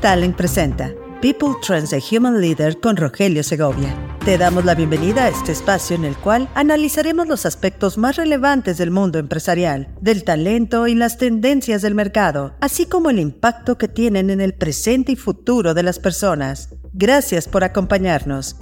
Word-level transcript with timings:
Talent 0.00 0.34
presenta 0.34 0.94
People 1.20 1.56
Trends 1.60 1.92
a 1.92 1.98
Human 1.98 2.40
Leader 2.40 2.80
con 2.80 2.96
Rogelio 2.96 3.42
Segovia. 3.42 3.94
Te 4.24 4.38
damos 4.38 4.64
la 4.64 4.74
bienvenida 4.74 5.24
a 5.24 5.28
este 5.28 5.52
espacio 5.52 5.94
en 5.94 6.06
el 6.06 6.16
cual 6.16 6.48
analizaremos 6.54 7.28
los 7.28 7.44
aspectos 7.44 7.98
más 7.98 8.16
relevantes 8.16 8.78
del 8.78 8.90
mundo 8.90 9.18
empresarial, 9.18 9.88
del 10.00 10.24
talento 10.24 10.86
y 10.86 10.94
las 10.94 11.18
tendencias 11.18 11.82
del 11.82 11.94
mercado, 11.94 12.54
así 12.62 12.86
como 12.86 13.10
el 13.10 13.18
impacto 13.18 13.76
que 13.76 13.88
tienen 13.88 14.30
en 14.30 14.40
el 14.40 14.54
presente 14.54 15.12
y 15.12 15.16
futuro 15.16 15.74
de 15.74 15.82
las 15.82 15.98
personas. 15.98 16.70
Gracias 16.94 17.46
por 17.46 17.62
acompañarnos. 17.62 18.56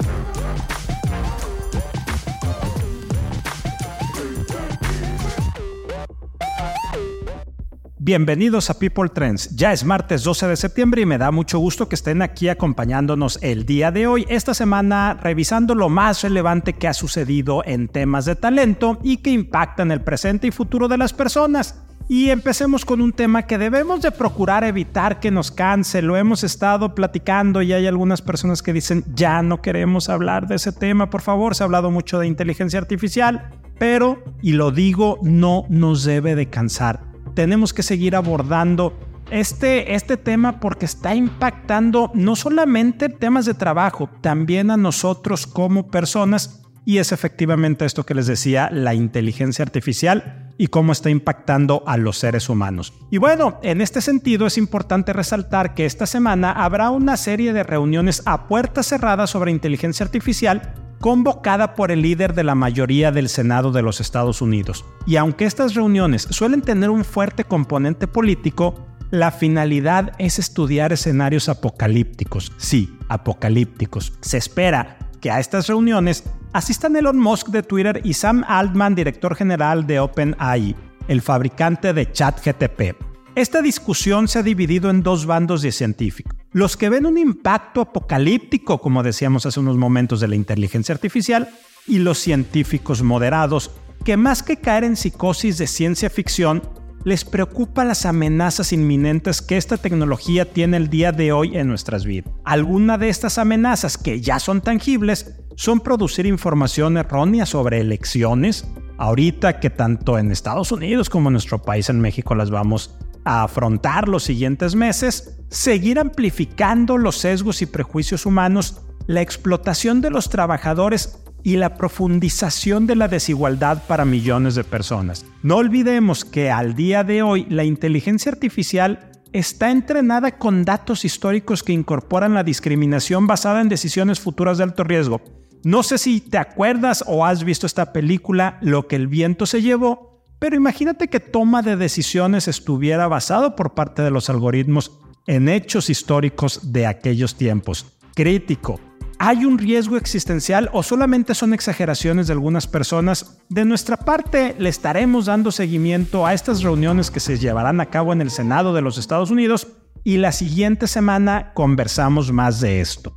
Bienvenidos 8.09 8.71
a 8.71 8.79
People 8.79 9.11
Trends. 9.11 9.55
Ya 9.55 9.71
es 9.71 9.85
martes 9.85 10.25
12 10.25 10.47
de 10.47 10.57
septiembre 10.57 11.03
y 11.03 11.05
me 11.05 11.19
da 11.19 11.31
mucho 11.31 11.59
gusto 11.59 11.91
que 11.91 11.95
estén 11.95 12.23
aquí 12.23 12.49
acompañándonos 12.49 13.39
el 13.43 13.67
día 13.67 13.91
de 13.91 14.07
hoy, 14.07 14.25
esta 14.31 14.55
semana 14.55 15.13
revisando 15.23 15.75
lo 15.75 15.91
más 15.91 16.23
relevante 16.23 16.73
que 16.73 16.89
ha 16.89 16.95
sucedido 16.95 17.63
en 17.67 17.87
temas 17.87 18.25
de 18.25 18.35
talento 18.35 18.99
y 19.03 19.19
que 19.19 19.29
impactan 19.29 19.91
el 19.91 20.01
presente 20.01 20.47
y 20.47 20.53
futuro 20.53 20.89
de 20.89 20.97
las 20.97 21.13
personas. 21.13 21.85
Y 22.09 22.31
empecemos 22.31 22.87
con 22.87 23.03
un 23.03 23.13
tema 23.13 23.43
que 23.43 23.59
debemos 23.59 24.01
de 24.01 24.11
procurar 24.11 24.65
evitar 24.65 25.21
que 25.21 25.31
nos 25.31 25.51
canse. 25.51 26.01
Lo 26.01 26.17
hemos 26.17 26.45
estado 26.45 26.95
platicando 26.95 27.61
y 27.61 27.75
hay 27.75 27.87
algunas 27.87 28.23
personas 28.23 28.63
que 28.63 28.73
dicen, 28.73 29.05
ya 29.15 29.43
no 29.43 29.61
queremos 29.61 30.09
hablar 30.09 30.47
de 30.47 30.55
ese 30.55 30.73
tema, 30.73 31.11
por 31.11 31.21
favor. 31.21 31.55
Se 31.55 31.63
ha 31.63 31.67
hablado 31.67 31.91
mucho 31.91 32.19
de 32.19 32.27
inteligencia 32.27 32.81
artificial, 32.81 33.51
pero, 33.79 34.25
y 34.41 34.53
lo 34.53 34.71
digo, 34.71 35.19
no 35.21 35.67
nos 35.69 36.05
debe 36.05 36.37
de 36.37 36.49
cansar 36.49 37.08
tenemos 37.39 37.73
que 37.73 37.85
seguir 37.85 38.17
abordando 38.17 38.99
este, 39.31 39.95
este 39.95 40.17
tema 40.17 40.59
porque 40.59 40.87
está 40.87 41.15
impactando 41.15 42.11
no 42.13 42.35
solamente 42.35 43.09
temas 43.09 43.47
de 43.47 43.55
trabajo, 43.55 44.11
también 44.21 44.73
a 44.73 44.77
nosotros 44.77 45.47
como 45.47 45.87
personas. 45.87 46.65
Y 46.85 46.99
es 46.99 47.13
efectivamente 47.13 47.85
esto 47.85 48.05
que 48.05 48.17
les 48.17 48.27
decía, 48.27 48.71
la 48.73 48.93
inteligencia 48.93 49.63
artificial 49.63 50.51
y 50.59 50.67
cómo 50.67 50.91
está 50.91 51.11
impactando 51.11 51.85
a 51.87 51.97
los 51.97 52.19
seres 52.19 52.49
humanos. 52.49 52.93
Y 53.09 53.19
bueno, 53.19 53.61
en 53.63 53.83
este 53.83 54.01
sentido 54.01 54.49
es 54.49 54.59
importante 54.59 55.13
resaltar 55.13 55.75
que 55.75 55.87
esta 55.87 56.07
semana 56.07 56.51
habrá 56.51 56.91
una 56.91 57.17
serie 57.17 57.53
de 57.53 57.63
reuniones 57.63 58.21
a 58.27 58.49
puertas 58.49 58.89
cerradas 58.89 59.31
sobre 59.31 59.53
inteligencia 59.53 60.05
artificial 60.05 60.88
convocada 61.01 61.75
por 61.75 61.91
el 61.91 62.03
líder 62.03 62.35
de 62.35 62.45
la 62.45 62.55
mayoría 62.55 63.13
del 63.13 63.29
Senado 63.29 63.73
de 63.73 63.83
los 63.83 64.01
Estados 64.01 64.43
Unidos. 64.43 64.85
Y 65.07 65.17
aunque 65.17 65.45
estas 65.45 65.75
reuniones 65.75 66.27
suelen 66.31 66.63
tener 66.63 66.91
un 66.91 67.05
fuerte 67.05 67.45
componente 67.45 68.07
político, 68.07 68.87
la 69.11 69.31
finalidad 69.31 70.13
es 70.19 70.39
estudiar 70.39 70.93
escenarios 70.93 71.49
apocalípticos. 71.49 72.53
Sí, 72.59 72.97
apocalípticos. 73.09 74.13
Se 74.21 74.37
espera 74.37 74.99
que 75.21 75.31
a 75.31 75.41
estas 75.41 75.67
reuniones 75.67 76.25
asistan 76.53 76.97
Elon 76.97 77.19
Musk 77.19 77.49
de 77.49 77.63
Twitter 77.63 78.01
y 78.05 78.15
Sam 78.15 78.45
Altman, 78.47 78.95
director 78.95 79.35
general 79.35 79.87
de 79.87 80.01
OpenAI, 80.01 80.77
el 81.09 81.23
fabricante 81.23 81.93
de 81.93 82.11
ChatGTP. 82.13 82.97
Esta 83.35 83.63
discusión 83.63 84.29
se 84.29 84.41
ha 84.41 84.43
dividido 84.43 84.91
en 84.91 85.03
dos 85.03 85.25
bandos 85.25 85.63
de 85.63 85.73
científicos. 85.73 86.37
Los 86.53 86.79
que 86.79 86.89
ven 86.89 87.05
un 87.05 87.19
impacto 87.19 87.83
apocalíptico, 87.83 88.81
como 88.81 89.03
decíamos 89.03 89.45
hace 89.45 89.61
unos 89.61 89.77
momentos, 89.77 90.21
de 90.21 90.29
la 90.29 90.37
inteligencia 90.37 90.95
artificial, 90.95 91.51
y 91.87 91.99
los 91.99 92.19
científicos 92.19 93.03
moderados, 93.03 93.71
que 94.05 94.17
más 94.17 94.43
que 94.43 94.57
caer 94.57 94.85
en 94.85 94.97
psicosis 94.97 95.59
de 95.59 95.67
ciencia 95.67 96.09
ficción, 96.09 96.63
les 97.05 97.25
preocupa 97.25 97.85
las 97.85 98.07
amenazas 98.07 98.73
inminentes 98.73 99.43
que 99.43 99.59
esta 99.59 99.77
tecnología 99.77 100.51
tiene 100.51 100.79
el 100.79 100.89
día 100.89 101.13
de 101.13 101.33
hoy 101.33 101.57
en 101.57 101.69
nuestras 101.69 102.05
vidas. 102.05 102.33
Algunas 102.45 102.99
de 102.99 103.11
estas 103.11 103.37
amenazas 103.37 103.99
que 103.99 104.21
ya 104.21 104.39
son 104.39 104.63
tangibles 104.63 105.37
son 105.55 105.81
producir 105.81 106.25
información 106.25 106.97
errónea 106.97 107.45
sobre 107.45 107.81
elecciones, 107.81 108.67
ahorita 108.97 109.61
que 109.61 109.71
tanto 109.71 110.19
en 110.19 110.33
Estados 110.33 110.73
Unidos 110.73 111.11
como 111.11 111.29
en 111.29 111.35
nuestro 111.35 111.61
país 111.61 111.91
en 111.91 112.01
México 112.01 112.35
las 112.35 112.51
vamos 112.51 112.97
afrontar 113.29 114.09
los 114.09 114.25
siguientes 114.25 114.75
meses, 114.75 115.39
seguir 115.51 115.99
amplificando 115.99 116.97
los 116.97 117.19
sesgos 117.19 117.61
y 117.61 117.67
prejuicios 117.67 118.25
humanos, 118.25 118.81
la 119.07 119.21
explotación 119.21 120.01
de 120.01 120.11
los 120.11 120.31
trabajadores 120.31 121.19
y 121.43 121.57
la 121.57 121.77
profundización 121.77 122.87
de 122.87 122.97
la 122.97 123.07
desigualdad 123.07 123.83
para 123.87 124.05
millones 124.05 124.55
de 124.55 124.65
personas. 124.65 125.27
No 125.43 125.57
olvidemos 125.57 126.25
que 126.25 126.51
al 126.51 126.75
día 126.75 127.05
de 127.05 127.23
hoy 127.23 127.47
la 127.49 127.65
inteligencia 127.65 128.33
artificial 128.33 129.11
está 129.33 129.71
entrenada 129.71 130.39
con 130.39 130.65
datos 130.65 131.05
históricos 131.05 131.63
que 131.63 131.73
incorporan 131.73 132.35
la 132.35 132.45
discriminación 132.45 133.27
basada 133.27 133.61
en 133.61 133.69
decisiones 133.69 134.21
futuras 134.21 134.59
de 134.59 134.65
alto 134.65 134.85
riesgo. 134.85 135.21
No 135.65 135.83
sé 135.83 135.99
si 135.99 136.21
te 136.21 136.39
acuerdas 136.39 137.05
o 137.07 137.27
has 137.27 137.45
visto 137.45 137.67
esta 137.67 137.93
película 137.93 138.59
Lo 138.63 138.87
que 138.87 138.97
el 138.97 139.09
viento 139.09 139.45
se 139.45 139.61
llevó, 139.61 140.08
pero 140.39 140.57
imagínate 140.57 141.09
que 141.09 141.21
toma 141.21 141.63
de 141.63 141.77
decisiones 141.77 142.49
estuviera 142.49 143.09
basado 143.09 143.57
por 143.57 143.75
parte 143.75 144.03
de 144.03 144.11
los 144.11 144.31
algoritmos 144.31 144.93
en 145.27 145.49
hechos 145.49 145.91
históricos 145.91 146.73
de 146.73 146.87
aquellos 146.87 147.35
tiempos. 147.35 147.87
Crítico. 148.15 148.81
¿Hay 149.21 149.45
un 149.45 149.59
riesgo 149.59 149.97
existencial 149.97 150.71
o 150.73 150.85
solamente 150.85 151.35
son 151.35 151.53
exageraciones 151.53 152.29
de 152.29 152.35
algunas 152.35 152.69
personas? 152.69 153.39
De 153.49 153.65
nuestra 153.65 153.97
parte, 153.97 154.55
le 154.59 154.69
estaremos 154.69 155.27
dando 155.27 155.51
seguimiento 155.51 156.25
a 156.25 156.35
estas 156.35 156.63
reuniones 156.63 157.11
que 157.11 157.19
se 157.19 157.37
llevarán 157.37 157.81
a 157.81 157.87
cabo 157.87 158.13
en 158.13 158.21
el 158.21 158.31
Senado 158.31 158.73
de 158.75 158.81
los 158.81 158.97
Estados 158.97 159.33
Unidos 159.33 159.67
y 160.05 160.19
la 160.19 160.31
siguiente 160.31 160.87
semana 160.87 161.53
conversamos 161.55 162.31
más 162.31 162.61
de 162.61 162.81
esto. 162.81 163.13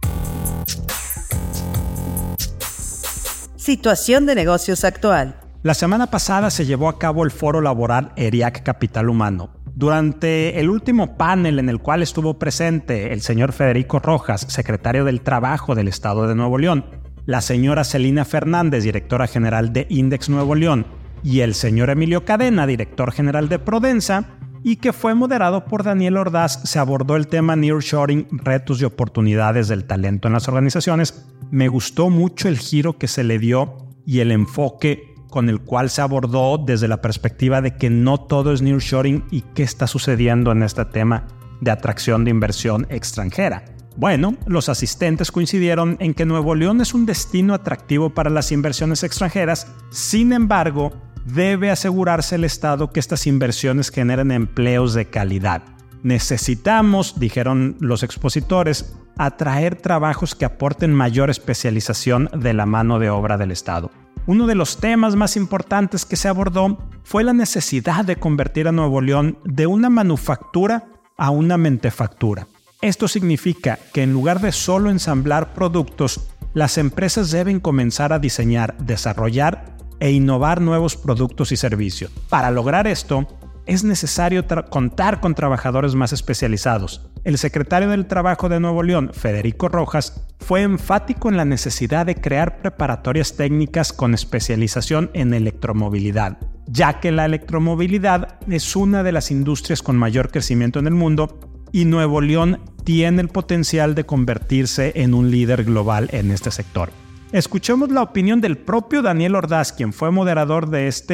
Situación 3.58 4.26
de 4.26 4.34
negocios 4.34 4.84
actual. 4.84 5.41
La 5.64 5.76
semana 5.76 6.08
pasada 6.08 6.50
se 6.50 6.66
llevó 6.66 6.90
a 6.90 6.98
cabo 6.98 7.24
el 7.24 7.30
foro 7.30 7.62
laboral 7.62 8.14
ERIAC 8.16 8.64
Capital 8.64 9.10
Humano. 9.10 9.52
Durante 9.76 10.60
el 10.60 10.72
último 10.72 11.18
panel 11.18 11.60
en 11.60 11.70
el 11.70 11.78
cual 11.78 12.02
estuvo 12.02 12.40
presente 12.40 13.14
el 13.14 13.22
señor 13.22 13.54
Federico 13.54 14.00
Rojas, 14.00 14.42
secretario 14.50 15.06
del 15.06 15.22
Trabajo 15.22 15.76
del 15.76 15.88
Estado 15.88 16.28
de 16.28 16.34
Nuevo 16.34 16.58
León, 16.58 16.86
la 17.28 17.42
señora 17.42 17.84
Celina 17.84 18.26
Fernández, 18.26 18.84
directora 18.84 19.28
general 19.28 19.72
de 19.72 19.86
Index 19.88 20.30
Nuevo 20.30 20.56
León, 20.56 20.88
y 21.24 21.42
el 21.42 21.54
señor 21.54 21.92
Emilio 21.92 22.26
Cadena, 22.26 22.66
director 22.66 23.12
general 23.12 23.48
de 23.48 23.60
Prodensa, 23.60 24.30
y 24.64 24.78
que 24.78 24.94
fue 24.94 25.14
moderado 25.14 25.66
por 25.66 25.84
Daniel 25.84 26.18
Ordaz, 26.18 26.60
se 26.64 26.80
abordó 26.80 27.16
el 27.16 27.28
tema 27.28 27.56
Nearshoring, 27.56 28.28
retos 28.32 28.82
y 28.82 28.86
oportunidades 28.86 29.68
del 29.68 29.86
talento 29.86 30.28
en 30.28 30.34
las 30.34 30.48
organizaciones. 30.48 31.24
Me 31.52 31.68
gustó 31.68 32.10
mucho 32.10 32.48
el 32.48 32.58
giro 32.58 32.98
que 32.98 33.08
se 33.08 33.24
le 33.24 33.38
dio 33.38 33.78
y 34.08 34.20
el 34.20 34.32
enfoque 34.32 35.11
con 35.32 35.50
el 35.50 35.62
cual 35.62 35.90
se 35.90 36.04
abordó 36.04 36.60
desde 36.60 36.88
la 36.88 37.02
perspectiva 37.02 37.62
de 37.62 37.76
que 37.76 37.90
no 37.90 38.20
todo 38.20 38.54
es 38.54 38.62
nearshoring 38.62 39.26
y 39.32 39.42
qué 39.56 39.64
está 39.64 39.88
sucediendo 39.88 40.52
en 40.52 40.62
este 40.62 40.86
tema 40.86 41.26
de 41.62 41.72
atracción 41.72 42.24
de 42.24 42.30
inversión 42.30 42.86
extranjera. 42.90 43.66
Bueno, 43.98 44.36
los 44.46 44.70
asistentes 44.70 45.32
coincidieron 45.32 45.98
en 46.00 46.14
que 46.14 46.26
Nuevo 46.26 46.54
León 46.54 46.82
es 46.82 46.94
un 46.94 47.06
destino 47.06 47.54
atractivo 47.54 48.12
para 48.12 48.30
las 48.30 48.52
inversiones 48.52 49.04
extranjeras, 49.04 49.68
sin 49.90 50.34
embargo, 50.34 50.94
debe 51.26 51.72
asegurarse 51.72 52.36
el 52.36 52.44
Estado 52.44 52.92
que 52.92 53.00
estas 53.00 53.26
inversiones 53.26 53.90
generen 53.90 54.32
empleos 54.32 54.94
de 54.94 55.06
calidad. 55.06 55.64
Necesitamos, 56.04 57.20
dijeron 57.20 57.78
los 57.80 58.04
expositores, 58.04 58.98
atraer 59.26 59.76
trabajos 59.76 60.34
que 60.34 60.46
aporten 60.46 60.94
mayor 60.94 61.30
especialización 61.30 62.30
de 62.34 62.54
la 62.54 62.66
mano 62.66 62.98
de 62.98 63.10
obra 63.10 63.38
del 63.38 63.52
Estado. 63.52 63.92
Uno 64.26 64.48
de 64.48 64.56
los 64.56 64.78
temas 64.78 65.16
más 65.16 65.38
importantes 65.38 66.06
que 66.06 66.16
se 66.16 66.28
abordó 66.28 66.78
fue 67.04 67.24
la 67.24 67.34
necesidad 67.34 68.04
de 68.04 68.16
convertir 68.16 68.68
a 68.68 68.72
Nuevo 68.72 69.02
León 69.02 69.38
de 69.44 69.68
una 69.68 69.90
manufactura 69.90 70.86
a 71.18 71.30
una 71.30 71.58
mentefactura. 71.58 72.48
Esto 72.82 73.08
significa 73.08 73.78
que 73.94 74.02
en 74.02 74.12
lugar 74.12 74.42
de 74.42 74.52
solo 74.52 74.90
ensamblar 74.90 75.54
productos, 75.54 76.30
las 76.54 76.80
empresas 76.80 77.30
deben 77.30 77.60
comenzar 77.60 78.14
a 78.14 78.20
diseñar, 78.20 78.76
desarrollar 78.78 79.78
e 80.00 80.12
innovar 80.12 80.62
nuevos 80.62 80.98
productos 80.98 81.52
y 81.52 81.58
servicios. 81.58 82.12
Para 82.28 82.50
lograr 82.50 82.88
esto, 82.88 83.28
es 83.66 83.84
necesario 83.84 84.46
contar 84.70 85.20
con 85.20 85.36
trabajadores 85.36 85.96
más 85.96 86.14
especializados. 86.14 87.10
El 87.24 87.38
secretario 87.38 87.90
del 87.90 88.08
Trabajo 88.08 88.50
de 88.50 88.60
Nuevo 88.60 88.82
León, 88.84 89.12
Federico 89.14 89.70
Rojas, 89.70 90.28
fue 90.40 90.64
enfático 90.64 91.30
en 91.30 91.38
la 91.38 91.46
necesidad 91.46 92.06
de 92.06 92.16
crear 92.16 92.60
preparatorias 92.62 93.36
técnicas 93.36 93.94
con 93.94 94.14
especialización 94.14 95.12
en 95.14 95.34
electromovilidad, 95.34 96.40
ya 96.68 97.00
que 97.00 97.12
la 97.12 97.26
electromovilidad 97.26 98.40
es 98.50 98.76
una 98.76 99.04
de 99.04 99.12
las 99.12 99.30
industrias 99.30 99.84
con 99.84 99.98
mayor 99.98 100.32
crecimiento 100.32 100.80
en 100.80 100.88
el 100.88 100.96
mundo 100.96 101.40
y 101.72 101.86
Nuevo 101.86 102.22
León 102.22 102.60
tiene 102.84 103.22
el 103.22 103.28
potencial 103.28 103.94
de 103.96 104.06
convertirse 104.06 104.94
en 104.96 105.14
un 105.14 105.30
líder 105.30 105.64
global 105.64 106.10
en 106.12 106.32
este 106.32 106.52
sector. 106.52 106.90
Escuchemos 107.32 107.92
la 107.92 108.02
opinión 108.02 108.42
del 108.42 108.58
propio 108.58 109.02
Daniel 109.02 109.36
Ordaz, 109.36 109.72
quien 109.72 109.94
fue 109.94 110.12
moderador 110.12 110.70
de 110.70 110.88
esta 110.88 111.14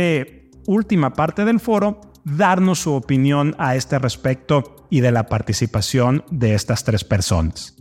última 0.66 1.14
parte 1.14 1.46
del 1.46 1.60
foro, 1.60 2.02
darnos 2.36 2.80
su 2.80 2.94
opinión 2.94 3.56
a 3.58 3.76
este 3.76 3.98
respecto 4.00 4.88
y 4.90 5.00
de 5.00 5.12
la 5.12 5.28
participación 5.28 6.24
de 6.30 6.56
estas 6.56 6.84
tres 6.84 7.04
personas. 7.04 7.76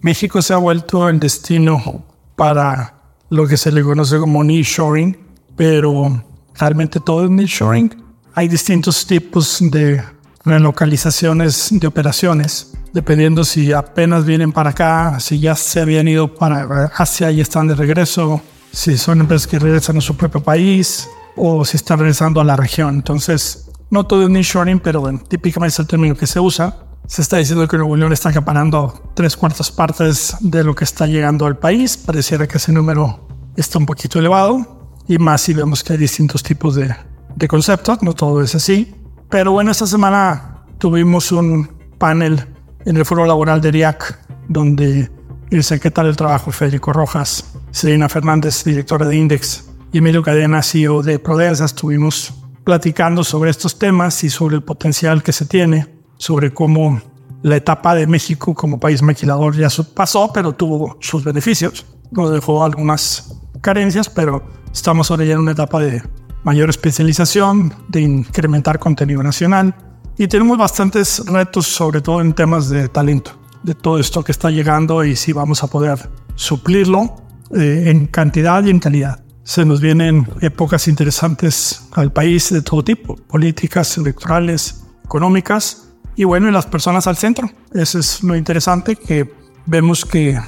México 0.00 0.40
se 0.40 0.54
ha 0.54 0.58
vuelto 0.58 1.08
el 1.08 1.18
destino 1.18 2.04
para 2.36 2.94
lo 3.30 3.46
que 3.46 3.56
se 3.56 3.72
le 3.72 3.82
conoce 3.82 4.18
como 4.18 4.44
nearshoring, 4.44 5.18
pero 5.56 6.24
realmente 6.54 7.00
todo 7.00 7.24
es 7.24 7.30
nearshoring. 7.30 8.04
Hay 8.34 8.46
distintos 8.46 9.04
tipos 9.06 9.58
de 9.60 10.02
relocalizaciones 10.44 11.68
de 11.72 11.86
operaciones, 11.86 12.72
dependiendo 12.92 13.44
si 13.44 13.72
apenas 13.72 14.24
vienen 14.24 14.52
para 14.52 14.70
acá, 14.70 15.18
si 15.18 15.40
ya 15.40 15.56
se 15.56 15.80
habían 15.80 16.06
ido 16.06 16.32
para 16.32 16.92
Asia 16.96 17.32
y 17.32 17.40
están 17.40 17.66
de 17.66 17.74
regreso, 17.74 18.40
si 18.70 18.96
son 18.96 19.20
empresas 19.20 19.48
que 19.48 19.58
regresan 19.58 19.96
a 19.96 20.00
su 20.00 20.16
propio 20.16 20.40
país 20.40 21.08
o 21.34 21.64
si 21.64 21.76
están 21.76 21.98
regresando 21.98 22.40
a 22.40 22.44
la 22.44 22.56
región. 22.56 22.94
Entonces, 22.94 23.67
no 23.90 24.04
todo 24.04 24.22
es 24.24 24.30
nearshoring, 24.30 24.80
pero 24.80 25.02
típicamente 25.28 25.72
es 25.72 25.78
el 25.78 25.86
término 25.86 26.14
que 26.14 26.26
se 26.26 26.40
usa. 26.40 26.76
Se 27.06 27.22
está 27.22 27.38
diciendo 27.38 27.66
que 27.66 27.78
Nuevo 27.78 27.96
León 27.96 28.12
está 28.12 28.28
acaparando 28.28 29.12
tres 29.14 29.36
cuartas 29.36 29.70
partes 29.70 30.36
de 30.40 30.62
lo 30.62 30.74
que 30.74 30.84
está 30.84 31.06
llegando 31.06 31.46
al 31.46 31.56
país. 31.58 31.96
Pareciera 31.96 32.46
que 32.46 32.58
ese 32.58 32.70
número 32.70 33.26
está 33.56 33.78
un 33.78 33.86
poquito 33.86 34.18
elevado. 34.18 34.92
Y 35.06 35.16
más 35.16 35.40
si 35.40 35.54
vemos 35.54 35.82
que 35.82 35.94
hay 35.94 35.98
distintos 35.98 36.42
tipos 36.42 36.74
de, 36.74 36.94
de 37.34 37.48
conceptos. 37.48 38.02
No 38.02 38.12
todo 38.12 38.42
es 38.42 38.54
así. 38.54 38.94
Pero 39.30 39.52
bueno, 39.52 39.70
esta 39.70 39.86
semana 39.86 40.64
tuvimos 40.78 41.32
un 41.32 41.70
panel 41.96 42.44
en 42.84 42.96
el 42.96 43.04
Foro 43.06 43.24
Laboral 43.24 43.60
de 43.60 43.70
RIAC, 43.70 44.18
donde 44.48 45.10
el 45.50 45.64
secretario 45.64 46.08
del 46.08 46.16
Trabajo, 46.16 46.52
Federico 46.52 46.92
Rojas, 46.92 47.54
Selena 47.70 48.08
Fernández, 48.08 48.64
directora 48.64 49.06
de 49.06 49.16
Index, 49.16 49.64
y 49.92 49.98
Emilio 49.98 50.22
Cadena, 50.22 50.62
CEO 50.62 51.02
de 51.02 51.18
Prodensa, 51.18 51.64
estuvimos 51.64 52.34
platicando 52.68 53.24
sobre 53.24 53.48
estos 53.48 53.78
temas 53.78 54.22
y 54.24 54.28
sobre 54.28 54.56
el 54.56 54.62
potencial 54.62 55.22
que 55.22 55.32
se 55.32 55.46
tiene, 55.46 55.86
sobre 56.18 56.52
cómo 56.52 57.00
la 57.40 57.56
etapa 57.56 57.94
de 57.94 58.06
México 58.06 58.52
como 58.52 58.78
país 58.78 59.00
maquilador 59.00 59.56
ya 59.56 59.68
pasó, 59.94 60.30
pero 60.34 60.52
tuvo 60.52 60.98
sus 61.00 61.24
beneficios. 61.24 61.86
Nos 62.10 62.30
dejó 62.30 62.62
algunas 62.62 63.34
carencias, 63.62 64.10
pero 64.10 64.44
estamos 64.70 65.10
ahora 65.10 65.24
ya 65.24 65.32
en 65.32 65.38
una 65.38 65.52
etapa 65.52 65.80
de 65.80 66.02
mayor 66.44 66.68
especialización, 66.68 67.72
de 67.88 68.02
incrementar 68.02 68.78
contenido 68.78 69.22
nacional 69.22 69.74
y 70.18 70.28
tenemos 70.28 70.58
bastantes 70.58 71.24
retos, 71.24 71.66
sobre 71.68 72.02
todo 72.02 72.20
en 72.20 72.34
temas 72.34 72.68
de 72.68 72.90
talento, 72.90 73.30
de 73.62 73.74
todo 73.74 73.98
esto 73.98 74.22
que 74.22 74.32
está 74.32 74.50
llegando 74.50 75.02
y 75.04 75.16
si 75.16 75.32
vamos 75.32 75.62
a 75.62 75.68
poder 75.68 76.06
suplirlo 76.34 77.16
eh, 77.56 77.84
en 77.86 78.08
cantidad 78.08 78.62
y 78.62 78.68
en 78.68 78.78
calidad 78.78 79.24
se 79.48 79.64
nos 79.64 79.80
vienen 79.80 80.28
épocas 80.42 80.88
interesantes 80.88 81.88
al 81.92 82.12
país 82.12 82.52
de 82.52 82.60
todo 82.60 82.84
tipo, 82.84 83.16
políticas, 83.16 83.96
electorales, 83.96 84.84
económicas 85.02 85.88
y 86.16 86.24
bueno, 86.24 86.50
y 86.50 86.52
las 86.52 86.66
personas 86.66 87.06
al 87.06 87.16
centro. 87.16 87.50
Eso 87.72 87.98
es 87.98 88.22
lo 88.22 88.36
interesante 88.36 88.94
que 88.94 89.32
vemos 89.64 90.04
que 90.04 90.38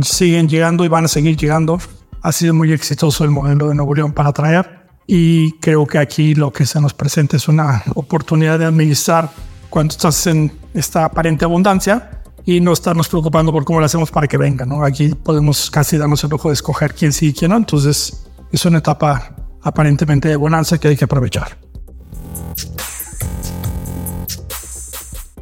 siguen 0.00 0.48
llegando 0.48 0.86
y 0.86 0.88
van 0.88 1.04
a 1.04 1.08
seguir 1.08 1.36
llegando. 1.36 1.78
Ha 2.22 2.32
sido 2.32 2.54
muy 2.54 2.72
exitoso 2.72 3.24
el 3.24 3.30
modelo 3.30 3.68
de 3.68 3.74
Nuevo 3.74 3.94
León 3.94 4.12
para 4.12 4.30
atraer 4.30 4.88
y 5.06 5.52
creo 5.58 5.86
que 5.86 5.98
aquí 5.98 6.34
lo 6.34 6.50
que 6.50 6.64
se 6.64 6.80
nos 6.80 6.94
presenta 6.94 7.36
es 7.36 7.48
una 7.48 7.82
oportunidad 7.94 8.58
de 8.58 8.64
administrar 8.64 9.28
cuando 9.68 9.92
estás 9.92 10.26
en 10.28 10.50
esta 10.72 11.04
aparente 11.04 11.44
abundancia 11.44 12.22
y 12.46 12.62
no 12.62 12.72
estarnos 12.72 13.06
preocupando 13.10 13.52
por 13.52 13.66
cómo 13.66 13.80
lo 13.80 13.84
hacemos 13.84 14.10
para 14.10 14.26
que 14.26 14.38
venga. 14.38 14.64
¿no? 14.64 14.82
Aquí 14.82 15.08
podemos 15.10 15.70
casi 15.70 15.98
darnos 15.98 16.24
el 16.24 16.30
lujo 16.30 16.48
de 16.48 16.54
escoger 16.54 16.94
quién 16.94 17.12
sí 17.12 17.26
y 17.26 17.32
quién 17.34 17.50
no. 17.50 17.58
Entonces, 17.58 18.22
es 18.56 18.64
una 18.64 18.78
etapa 18.78 19.36
aparentemente 19.60 20.28
de 20.28 20.36
bonanza 20.36 20.78
que 20.78 20.88
hay 20.88 20.96
que 20.96 21.04
aprovechar. 21.04 21.58